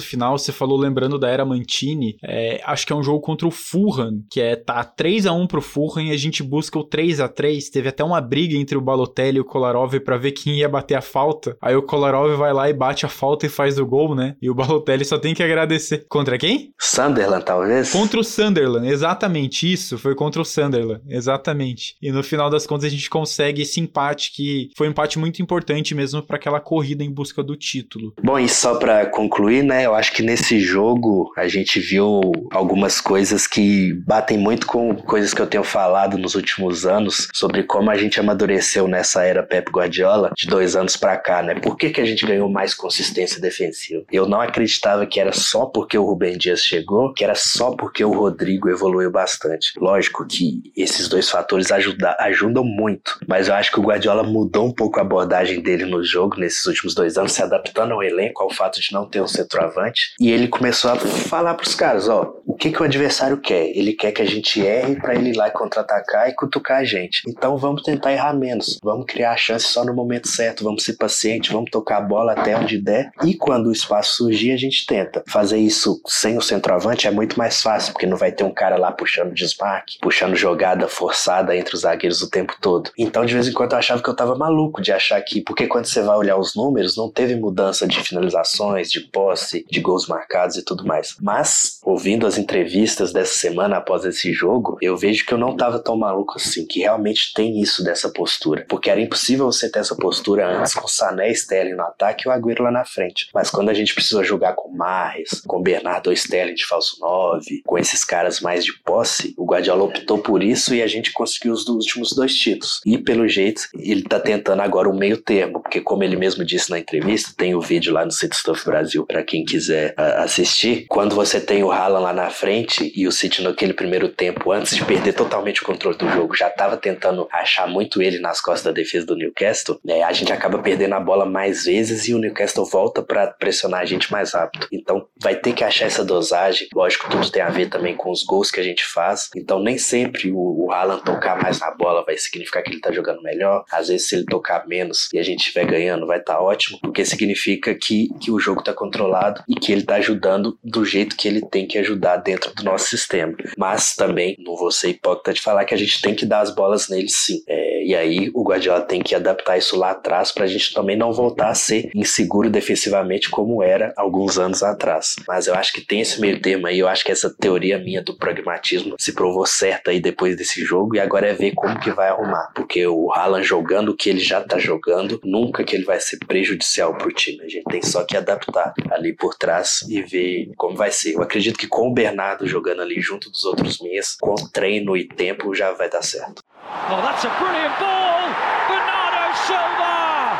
final, 0.00 0.38
você 0.38 0.52
falou 0.52 0.78
lembrando 0.78 1.18
da 1.18 1.28
era 1.28 1.44
Mantini, 1.44 2.16
é, 2.24 2.60
acho 2.64 2.86
que 2.86 2.92
é 2.92 2.96
um 2.96 3.02
jogo 3.02 3.20
contra 3.20 3.46
o 3.46 3.50
Fulham, 3.50 4.22
que 4.30 4.40
é 4.40 4.56
tá 4.56 4.82
3 4.82 5.26
a 5.26 5.32
1 5.32 5.46
pro 5.46 5.60
Fulham 5.60 6.06
e 6.06 6.10
a 6.10 6.16
gente 6.16 6.42
busca 6.42 6.78
o 6.78 6.84
3 6.84 7.20
a 7.20 7.28
3 7.28 7.68
Teve 7.70 7.88
até 7.88 8.04
uma 8.04 8.13
briga 8.20 8.56
entre 8.56 8.76
o 8.76 8.80
Balotelli 8.80 9.38
e 9.38 9.40
o 9.40 9.44
Kolarov 9.44 9.98
para 10.00 10.16
ver 10.16 10.32
quem 10.32 10.58
ia 10.58 10.68
bater 10.68 10.94
a 10.94 11.00
falta. 11.00 11.56
Aí 11.60 11.74
o 11.74 11.82
Kolarov 11.82 12.36
vai 12.36 12.52
lá 12.52 12.68
e 12.68 12.72
bate 12.72 13.06
a 13.06 13.08
falta 13.08 13.46
e 13.46 13.48
faz 13.48 13.78
o 13.78 13.86
gol, 13.86 14.14
né? 14.14 14.36
E 14.40 14.50
o 14.50 14.54
Balotelli 14.54 15.04
só 15.04 15.18
tem 15.18 15.34
que 15.34 15.42
agradecer. 15.42 16.06
Contra 16.08 16.38
quem? 16.38 16.72
Sunderland, 16.80 17.44
talvez? 17.44 17.90
Contra 17.90 18.20
o 18.20 18.24
Sunderland, 18.24 18.88
exatamente 18.88 19.70
isso. 19.70 19.98
Foi 19.98 20.14
contra 20.14 20.40
o 20.40 20.44
Sunderland, 20.44 21.02
exatamente. 21.08 21.96
E 22.00 22.10
no 22.10 22.22
final 22.22 22.50
das 22.50 22.66
contas 22.66 22.86
a 22.86 22.90
gente 22.90 23.08
consegue 23.08 23.62
esse 23.62 23.80
empate 23.80 24.32
que 24.32 24.70
foi 24.76 24.88
um 24.88 24.90
empate 24.90 25.18
muito 25.18 25.42
importante 25.42 25.94
mesmo 25.94 26.22
para 26.22 26.36
aquela 26.36 26.60
corrida 26.60 27.02
em 27.02 27.10
busca 27.10 27.42
do 27.42 27.56
título. 27.56 28.12
Bom, 28.22 28.38
e 28.38 28.48
só 28.48 28.76
para 28.76 29.06
concluir, 29.06 29.62
né? 29.62 29.86
Eu 29.86 29.94
acho 29.94 30.12
que 30.12 30.22
nesse 30.22 30.60
jogo 30.60 31.32
a 31.36 31.48
gente 31.48 31.80
viu 31.80 32.20
algumas 32.50 33.00
coisas 33.00 33.46
que 33.46 33.94
batem 34.06 34.38
muito 34.38 34.66
com 34.66 34.94
coisas 34.96 35.32
que 35.32 35.40
eu 35.40 35.46
tenho 35.46 35.64
falado 35.64 36.18
nos 36.18 36.34
últimos 36.34 36.84
anos 36.86 37.28
sobre 37.32 37.62
como 37.62 37.90
a 37.90 37.96
gente 37.96 38.03
amadureceu 38.18 38.86
nessa 38.88 39.24
era 39.24 39.42
Pep 39.42 39.70
Guardiola 39.70 40.32
de 40.36 40.46
dois 40.46 40.76
anos 40.76 40.96
para 40.96 41.16
cá, 41.16 41.42
né? 41.42 41.54
Por 41.54 41.76
que, 41.76 41.90
que 41.90 42.00
a 42.00 42.04
gente 42.04 42.26
ganhou 42.26 42.48
mais 42.48 42.74
consistência 42.74 43.40
defensiva? 43.40 44.04
Eu 44.10 44.26
não 44.26 44.40
acreditava 44.40 45.06
que 45.06 45.20
era 45.20 45.32
só 45.32 45.66
porque 45.66 45.96
o 45.96 46.04
Rubem 46.04 46.36
Dias 46.36 46.60
chegou, 46.60 47.12
que 47.12 47.24
era 47.24 47.34
só 47.34 47.72
porque 47.76 48.04
o 48.04 48.12
Rodrigo 48.12 48.68
evoluiu 48.68 49.10
bastante. 49.10 49.72
Lógico 49.78 50.26
que 50.26 50.62
esses 50.76 51.08
dois 51.08 51.28
fatores 51.28 51.70
ajuda, 51.70 52.16
ajudam 52.20 52.64
muito, 52.64 53.18
mas 53.26 53.48
eu 53.48 53.54
acho 53.54 53.70
que 53.70 53.80
o 53.80 53.82
Guardiola 53.82 54.22
mudou 54.22 54.66
um 54.66 54.72
pouco 54.72 54.98
a 54.98 55.02
abordagem 55.02 55.60
dele 55.60 55.84
no 55.84 56.04
jogo 56.04 56.36
nesses 56.36 56.64
últimos 56.66 56.94
dois 56.94 57.16
anos, 57.16 57.32
se 57.32 57.42
adaptando 57.42 57.92
ao 57.92 58.02
elenco, 58.02 58.42
ao 58.42 58.50
fato 58.50 58.80
de 58.80 58.92
não 58.92 59.08
ter 59.08 59.20
um 59.20 59.26
centroavante, 59.26 60.14
e 60.20 60.30
ele 60.30 60.48
começou 60.48 60.90
a 60.90 60.96
falar 60.96 61.54
pros 61.54 61.74
caras, 61.74 62.08
ó, 62.08 62.34
o 62.46 62.54
que 62.54 62.70
que 62.70 62.80
o 62.80 62.84
adversário 62.84 63.38
quer? 63.38 63.66
Ele 63.76 63.92
quer 63.92 64.12
que 64.12 64.22
a 64.22 64.26
gente 64.26 64.60
erre 64.60 64.96
para 64.96 65.14
ele 65.14 65.30
ir 65.30 65.36
lá 65.36 65.48
e 65.48 65.52
contra-atacar 65.52 66.28
e 66.28 66.34
cutucar 66.34 66.78
a 66.78 66.84
gente. 66.84 67.22
Então 67.26 67.56
vamos 67.56 67.82
tentar 67.94 68.12
errar 68.12 68.34
menos, 68.34 68.78
vamos 68.82 69.06
criar 69.06 69.32
a 69.32 69.36
chance 69.36 69.66
só 69.66 69.84
no 69.84 69.94
momento 69.94 70.28
certo, 70.28 70.64
vamos 70.64 70.84
ser 70.84 70.94
pacientes, 70.94 71.52
vamos 71.52 71.70
tocar 71.70 71.98
a 71.98 72.00
bola 72.00 72.32
até 72.32 72.56
onde 72.56 72.78
der 72.78 73.10
e 73.24 73.34
quando 73.34 73.66
o 73.68 73.72
espaço 73.72 74.16
surgir 74.16 74.52
a 74.52 74.56
gente 74.56 74.86
tenta. 74.86 75.22
Fazer 75.28 75.58
isso 75.58 76.00
sem 76.06 76.36
o 76.36 76.42
centroavante 76.42 77.06
é 77.06 77.10
muito 77.10 77.38
mais 77.38 77.62
fácil, 77.62 77.92
porque 77.92 78.06
não 78.06 78.16
vai 78.16 78.32
ter 78.32 78.44
um 78.44 78.52
cara 78.52 78.76
lá 78.76 78.90
puxando 78.92 79.34
desmarque, 79.34 79.98
puxando 80.00 80.36
jogada 80.36 80.88
forçada 80.88 81.56
entre 81.56 81.74
os 81.74 81.82
zagueiros 81.82 82.22
o 82.22 82.30
tempo 82.30 82.54
todo. 82.60 82.90
Então 82.98 83.24
de 83.24 83.34
vez 83.34 83.48
em 83.48 83.52
quando 83.52 83.72
eu 83.72 83.78
achava 83.78 84.02
que 84.02 84.08
eu 84.08 84.16
tava 84.16 84.36
maluco 84.36 84.82
de 84.82 84.92
achar 84.92 85.20
que, 85.22 85.40
porque 85.40 85.66
quando 85.66 85.86
você 85.86 86.02
vai 86.02 86.16
olhar 86.16 86.36
os 86.36 86.54
números, 86.54 86.96
não 86.96 87.10
teve 87.10 87.36
mudança 87.36 87.86
de 87.86 88.00
finalizações, 88.00 88.90
de 88.90 89.00
posse, 89.00 89.64
de 89.70 89.80
gols 89.80 90.06
marcados 90.06 90.56
e 90.56 90.64
tudo 90.64 90.84
mais. 90.84 91.16
Mas, 91.20 91.80
ouvindo 91.84 92.26
as 92.26 92.38
entrevistas 92.38 93.12
dessa 93.12 93.34
semana 93.34 93.76
após 93.76 94.04
esse 94.04 94.32
jogo, 94.32 94.78
eu 94.80 94.96
vejo 94.96 95.24
que 95.24 95.32
eu 95.32 95.38
não 95.38 95.56
tava 95.56 95.78
tão 95.78 95.96
maluco 95.96 96.34
assim, 96.36 96.66
que 96.66 96.80
realmente 96.80 97.32
tem 97.34 97.60
isso 97.60 97.73
dessa 97.82 98.08
postura. 98.10 98.64
Porque 98.68 98.90
era 98.90 99.00
impossível 99.00 99.46
você 99.46 99.70
ter 99.70 99.80
essa 99.80 99.96
postura 99.96 100.46
antes 100.46 100.74
com 100.74 100.86
Sané 100.86 101.30
Sterling 101.30 101.74
no 101.74 101.82
ataque 101.82 102.26
e 102.26 102.28
o 102.28 102.32
Agüero 102.32 102.62
lá 102.62 102.70
na 102.70 102.84
frente. 102.84 103.28
Mas 103.34 103.50
quando 103.50 103.70
a 103.70 103.74
gente 103.74 103.94
precisou 103.94 104.22
jogar 104.22 104.54
com 104.54 104.70
Marres, 104.70 105.42
com 105.46 105.62
Bernardo 105.62 106.08
ou 106.08 106.12
Sterling 106.12 106.54
de 106.54 106.66
falso 106.66 106.98
9, 107.00 107.62
com 107.64 107.78
esses 107.78 108.04
caras 108.04 108.40
mais 108.40 108.64
de 108.64 108.72
posse, 108.80 109.34
o 109.36 109.46
Guardiola 109.46 109.84
optou 109.84 110.18
por 110.18 110.42
isso 110.42 110.74
e 110.74 110.82
a 110.82 110.86
gente 110.86 111.12
conseguiu 111.12 111.52
os 111.52 111.66
últimos 111.66 112.12
dois 112.12 112.34
títulos. 112.34 112.80
E 112.84 112.98
pelo 112.98 113.26
jeito, 113.26 113.62
ele 113.78 114.02
tá 114.02 114.20
tentando 114.20 114.60
agora 114.60 114.88
um 114.88 114.96
meio 114.96 115.16
termo, 115.16 115.60
porque 115.62 115.80
como 115.80 116.04
ele 116.04 116.16
mesmo 116.16 116.44
disse 116.44 116.70
na 116.70 116.78
entrevista, 116.78 117.32
tem 117.36 117.54
o 117.54 117.60
vídeo 117.60 117.92
lá 117.92 118.04
no 118.04 118.10
City 118.10 118.36
Stuff 118.36 118.64
Brasil 118.64 119.06
para 119.06 119.22
quem 119.22 119.44
quiser 119.44 119.94
assistir. 119.96 120.86
Quando 120.88 121.14
você 121.14 121.40
tem 121.40 121.62
o 121.62 121.70
Haaland 121.70 122.04
lá 122.04 122.12
na 122.12 122.30
frente 122.30 122.92
e 122.94 123.06
o 123.06 123.12
City 123.12 123.42
naquele 123.42 123.72
primeiro 123.72 124.08
tempo, 124.08 124.52
antes 124.52 124.76
de 124.76 124.84
perder 124.84 125.14
totalmente 125.14 125.62
o 125.62 125.66
controle 125.66 125.96
do 125.96 126.08
jogo, 126.10 126.36
já 126.36 126.50
tava 126.50 126.76
tentando 126.76 127.28
achar 127.32 127.63
muito 127.66 128.02
ele 128.02 128.18
nas 128.18 128.40
costas 128.40 128.64
da 128.64 128.72
defesa 128.72 129.06
do 129.06 129.16
Newcastle, 129.16 129.78
né, 129.84 130.02
a 130.02 130.12
gente 130.12 130.32
acaba 130.32 130.58
perdendo 130.58 130.94
a 130.94 131.00
bola 131.00 131.26
mais 131.26 131.64
vezes 131.64 132.08
e 132.08 132.14
o 132.14 132.18
Newcastle 132.18 132.64
volta 132.64 133.02
para 133.02 133.28
pressionar 133.28 133.80
a 133.80 133.84
gente 133.84 134.10
mais 134.10 134.32
rápido. 134.32 134.66
Então 134.72 135.06
vai 135.20 135.36
ter 135.36 135.52
que 135.52 135.64
achar 135.64 135.86
essa 135.86 136.04
dosagem. 136.04 136.68
Lógico, 136.74 137.08
tudo 137.10 137.30
tem 137.30 137.42
a 137.42 137.50
ver 137.50 137.68
também 137.68 137.96
com 137.96 138.10
os 138.10 138.22
gols 138.22 138.50
que 138.50 138.60
a 138.60 138.64
gente 138.64 138.84
faz. 138.84 139.30
Então 139.36 139.60
nem 139.60 139.78
sempre 139.78 140.30
o, 140.30 140.64
o 140.64 140.72
Haaland 140.72 141.04
tocar 141.04 141.40
mais 141.40 141.58
na 141.60 141.70
bola 141.70 142.04
vai 142.04 142.16
significar 142.16 142.62
que 142.62 142.70
ele 142.70 142.80
tá 142.80 142.92
jogando 142.92 143.22
melhor. 143.22 143.64
Às 143.70 143.88
vezes, 143.88 144.08
se 144.08 144.16
ele 144.16 144.24
tocar 144.24 144.66
menos 144.66 145.08
e 145.12 145.18
a 145.18 145.22
gente 145.22 145.40
estiver 145.40 145.66
ganhando, 145.66 146.06
vai 146.06 146.18
estar 146.18 146.34
tá 146.34 146.40
ótimo, 146.40 146.78
porque 146.80 147.04
significa 147.04 147.74
que, 147.74 148.08
que 148.20 148.30
o 148.30 148.38
jogo 148.38 148.62
tá 148.62 148.72
controlado 148.72 149.42
e 149.48 149.54
que 149.54 149.72
ele 149.72 149.82
tá 149.82 149.96
ajudando 149.96 150.58
do 150.62 150.84
jeito 150.84 151.16
que 151.16 151.28
ele 151.28 151.40
tem 151.40 151.66
que 151.66 151.78
ajudar 151.78 152.16
dentro 152.16 152.54
do 152.54 152.64
nosso 152.64 152.88
sistema. 152.88 153.34
Mas 153.56 153.94
também, 153.94 154.36
não 154.38 154.56
vou 154.56 154.70
ser 154.70 154.90
hipócrita 154.90 155.32
de 155.32 155.40
falar 155.40 155.64
que 155.64 155.74
a 155.74 155.78
gente 155.78 156.00
tem 156.00 156.14
que 156.14 156.26
dar 156.26 156.40
as 156.40 156.54
bolas 156.54 156.88
nele 156.88 157.08
sim. 157.08 157.42
É, 157.48 157.53
e 157.84 157.94
aí 157.94 158.30
o 158.34 158.42
Guardiola 158.42 158.80
tem 158.80 159.02
que 159.02 159.14
adaptar 159.14 159.58
isso 159.58 159.76
lá 159.76 159.90
atrás 159.90 160.32
pra 160.32 160.46
gente 160.46 160.72
também 160.72 160.96
não 160.96 161.12
voltar 161.12 161.48
a 161.48 161.54
ser 161.54 161.90
inseguro 161.94 162.48
defensivamente 162.48 163.28
como 163.28 163.62
era 163.62 163.92
alguns 163.96 164.38
anos 164.38 164.62
atrás. 164.62 165.16
Mas 165.28 165.46
eu 165.46 165.54
acho 165.54 165.72
que 165.72 165.80
tem 165.80 166.00
esse 166.00 166.20
meio 166.20 166.40
termo 166.40 166.66
aí, 166.66 166.78
eu 166.78 166.88
acho 166.88 167.04
que 167.04 167.12
essa 167.12 167.28
teoria 167.28 167.78
minha 167.78 168.02
do 168.02 168.16
pragmatismo 168.16 168.96
se 168.98 169.12
provou 169.12 169.46
certa 169.46 169.90
aí 169.90 170.00
depois 170.00 170.36
desse 170.36 170.64
jogo 170.64 170.96
e 170.96 171.00
agora 171.00 171.28
é 171.28 171.34
ver 171.34 171.52
como 171.54 171.78
que 171.78 171.90
vai 171.90 172.08
arrumar, 172.08 172.50
porque 172.54 172.86
o 172.86 173.12
Haaland 173.12 173.46
jogando 173.46 173.90
o 173.90 173.96
que 173.96 174.08
ele 174.08 174.20
já 174.20 174.40
tá 174.40 174.58
jogando, 174.58 175.20
nunca 175.22 175.62
que 175.64 175.76
ele 175.76 175.84
vai 175.84 176.00
ser 176.00 176.18
prejudicial 176.26 176.96
pro 176.96 177.12
time. 177.12 177.42
A 177.42 177.48
gente 177.48 177.64
tem 177.64 177.82
só 177.82 178.04
que 178.04 178.16
adaptar 178.16 178.72
ali 178.90 179.12
por 179.12 179.34
trás 179.34 179.84
e 179.88 180.02
ver 180.02 180.50
como 180.56 180.76
vai 180.76 180.90
ser. 180.90 181.14
Eu 181.14 181.22
acredito 181.22 181.58
que 181.58 181.68
com 181.68 181.88
o 181.88 181.94
Bernardo 181.94 182.46
jogando 182.46 182.82
ali 182.82 183.00
junto 183.00 183.30
dos 183.30 183.44
outros 183.44 183.80
meias, 183.80 184.16
com 184.20 184.34
treino 184.52 184.96
e 184.96 185.06
tempo 185.06 185.54
já 185.54 185.72
vai 185.72 185.90
dar 185.90 186.02
certo. 186.02 186.42
A 186.66 186.96
brilliant 187.44 187.78
ball! 187.78 188.24
Bernardo 188.72 189.24
Silva! 189.44 190.32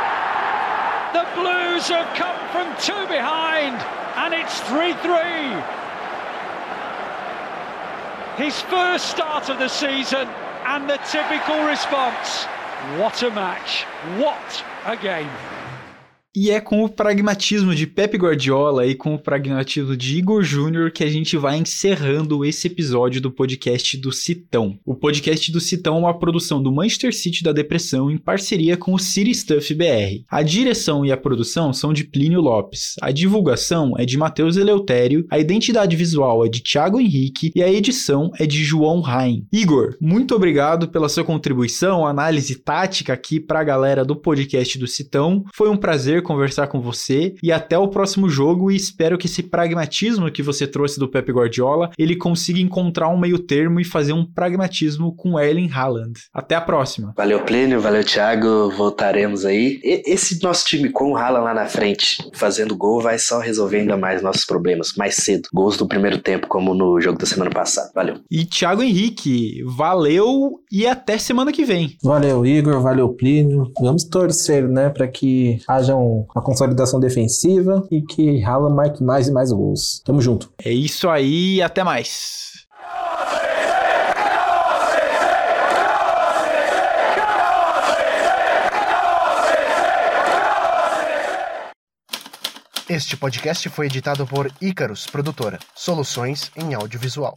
The 1.12 1.26
Blues 1.36 1.88
have 1.88 2.08
come 2.16 2.40
from 2.48 2.74
two 2.80 3.06
behind 3.12 3.76
and 4.16 4.32
it's 4.32 4.60
3-3. 4.60 5.62
His 8.36 8.60
first 8.62 9.10
start 9.10 9.50
of 9.50 9.58
the 9.58 9.68
season 9.68 10.28
and 10.66 10.88
the 10.88 10.96
typical 11.10 11.64
response. 11.66 12.44
What 12.98 13.22
a 13.22 13.30
match. 13.30 13.84
What 14.16 14.64
a 14.86 14.96
game. 14.96 15.30
E 16.36 16.50
é 16.50 16.60
com 16.60 16.82
o 16.82 16.88
pragmatismo 16.88 17.72
de 17.76 17.86
Pep 17.86 18.16
Guardiola 18.16 18.84
e 18.84 18.96
com 18.96 19.14
o 19.14 19.18
pragmatismo 19.18 19.96
de 19.96 20.18
Igor 20.18 20.42
Júnior 20.42 20.90
que 20.90 21.04
a 21.04 21.08
gente 21.08 21.36
vai 21.36 21.56
encerrando 21.58 22.44
esse 22.44 22.66
episódio 22.66 23.20
do 23.20 23.30
podcast 23.30 23.96
do 23.96 24.10
Citão. 24.10 24.76
O 24.84 24.96
podcast 24.96 25.52
do 25.52 25.60
Citão 25.60 25.94
é 25.94 26.00
uma 26.00 26.18
produção 26.18 26.60
do 26.60 26.72
Manchester 26.72 27.14
City 27.14 27.44
da 27.44 27.52
Depressão 27.52 28.10
em 28.10 28.18
parceria 28.18 28.76
com 28.76 28.92
o 28.94 28.98
City 28.98 29.32
Stuff 29.32 29.72
BR. 29.74 30.24
A 30.28 30.42
direção 30.42 31.06
e 31.06 31.12
a 31.12 31.16
produção 31.16 31.72
são 31.72 31.92
de 31.92 32.02
Plínio 32.02 32.40
Lopes, 32.40 32.96
a 33.00 33.12
divulgação 33.12 33.94
é 33.96 34.04
de 34.04 34.18
Matheus 34.18 34.56
Eleutério, 34.56 35.24
a 35.30 35.38
identidade 35.38 35.94
visual 35.94 36.44
é 36.44 36.48
de 36.48 36.60
Thiago 36.60 36.98
Henrique 36.98 37.52
e 37.54 37.62
a 37.62 37.72
edição 37.72 38.32
é 38.40 38.44
de 38.44 38.64
João 38.64 39.00
Rain. 39.00 39.46
Igor, 39.52 39.96
muito 40.00 40.34
obrigado 40.34 40.88
pela 40.88 41.08
sua 41.08 41.22
contribuição, 41.22 42.04
análise 42.04 42.56
tática 42.56 43.12
aqui 43.12 43.38
para 43.38 43.60
a 43.60 43.64
galera 43.64 44.04
do 44.04 44.16
podcast 44.16 44.76
do 44.76 44.88
Citão. 44.88 45.44
Foi 45.54 45.70
um 45.70 45.76
prazer 45.76 46.23
conversar 46.24 46.66
com 46.66 46.80
você 46.80 47.34
e 47.40 47.52
até 47.52 47.78
o 47.78 47.86
próximo 47.86 48.28
jogo 48.28 48.70
e 48.70 48.76
espero 48.76 49.16
que 49.16 49.26
esse 49.26 49.44
pragmatismo 49.44 50.30
que 50.30 50.42
você 50.42 50.66
trouxe 50.66 50.98
do 50.98 51.08
Pep 51.08 51.30
Guardiola, 51.30 51.90
ele 51.96 52.16
consiga 52.16 52.58
encontrar 52.58 53.08
um 53.08 53.18
meio 53.18 53.38
termo 53.38 53.78
e 53.78 53.84
fazer 53.84 54.12
um 54.12 54.26
pragmatismo 54.26 55.14
com 55.14 55.38
Erling 55.38 55.70
Haaland. 55.72 56.14
Até 56.32 56.56
a 56.56 56.60
próxima. 56.60 57.14
Valeu 57.16 57.44
Plínio, 57.44 57.80
valeu 57.80 58.02
Thiago, 58.02 58.70
voltaremos 58.70 59.44
aí. 59.44 59.80
E 59.84 60.02
esse 60.06 60.42
nosso 60.42 60.66
time 60.66 60.88
com 60.88 61.12
o 61.12 61.16
Haaland 61.16 61.44
lá 61.44 61.54
na 61.54 61.66
frente, 61.66 62.18
fazendo 62.34 62.76
gol, 62.76 63.00
vai 63.00 63.18
só 63.18 63.38
resolver 63.38 63.78
ainda 63.78 63.96
mais 63.96 64.22
nossos 64.22 64.44
problemas, 64.44 64.94
mais 64.96 65.16
cedo. 65.16 65.48
Gols 65.52 65.76
do 65.76 65.86
primeiro 65.86 66.18
tempo, 66.18 66.46
como 66.48 66.74
no 66.74 67.00
jogo 67.00 67.18
da 67.18 67.26
semana 67.26 67.50
passada. 67.50 67.90
Valeu. 67.94 68.16
E 68.30 68.44
Thiago 68.44 68.82
Henrique, 68.82 69.62
valeu 69.64 70.60
e 70.70 70.86
até 70.86 71.18
semana 71.18 71.52
que 71.52 71.64
vem. 71.64 71.96
Valeu 72.02 72.44
Igor, 72.46 72.80
valeu 72.80 73.10
Plínio. 73.10 73.70
Vamos 73.80 74.04
torcer, 74.04 74.68
né, 74.68 74.88
para 74.88 75.06
que 75.06 75.58
haja 75.68 75.94
um 75.94 76.13
uma 76.14 76.26
a 76.34 76.40
consolidação 76.40 77.00
defensiva 77.00 77.86
e 77.90 78.02
que 78.02 78.40
rala 78.40 78.70
marque 78.70 79.02
mais 79.02 79.28
e 79.28 79.32
mais 79.32 79.50
gols. 79.50 80.02
Tamo 80.04 80.20
junto. 80.20 80.52
É 80.62 80.72
isso 80.72 81.08
aí, 81.08 81.62
até 81.62 81.82
mais. 81.82 82.44
Este 92.88 93.16
podcast 93.16 93.68
foi 93.70 93.86
editado 93.86 94.26
por 94.26 94.52
Icarus 94.60 95.06
Produtora, 95.06 95.58
soluções 95.74 96.52
em 96.54 96.74
audiovisual. 96.74 97.34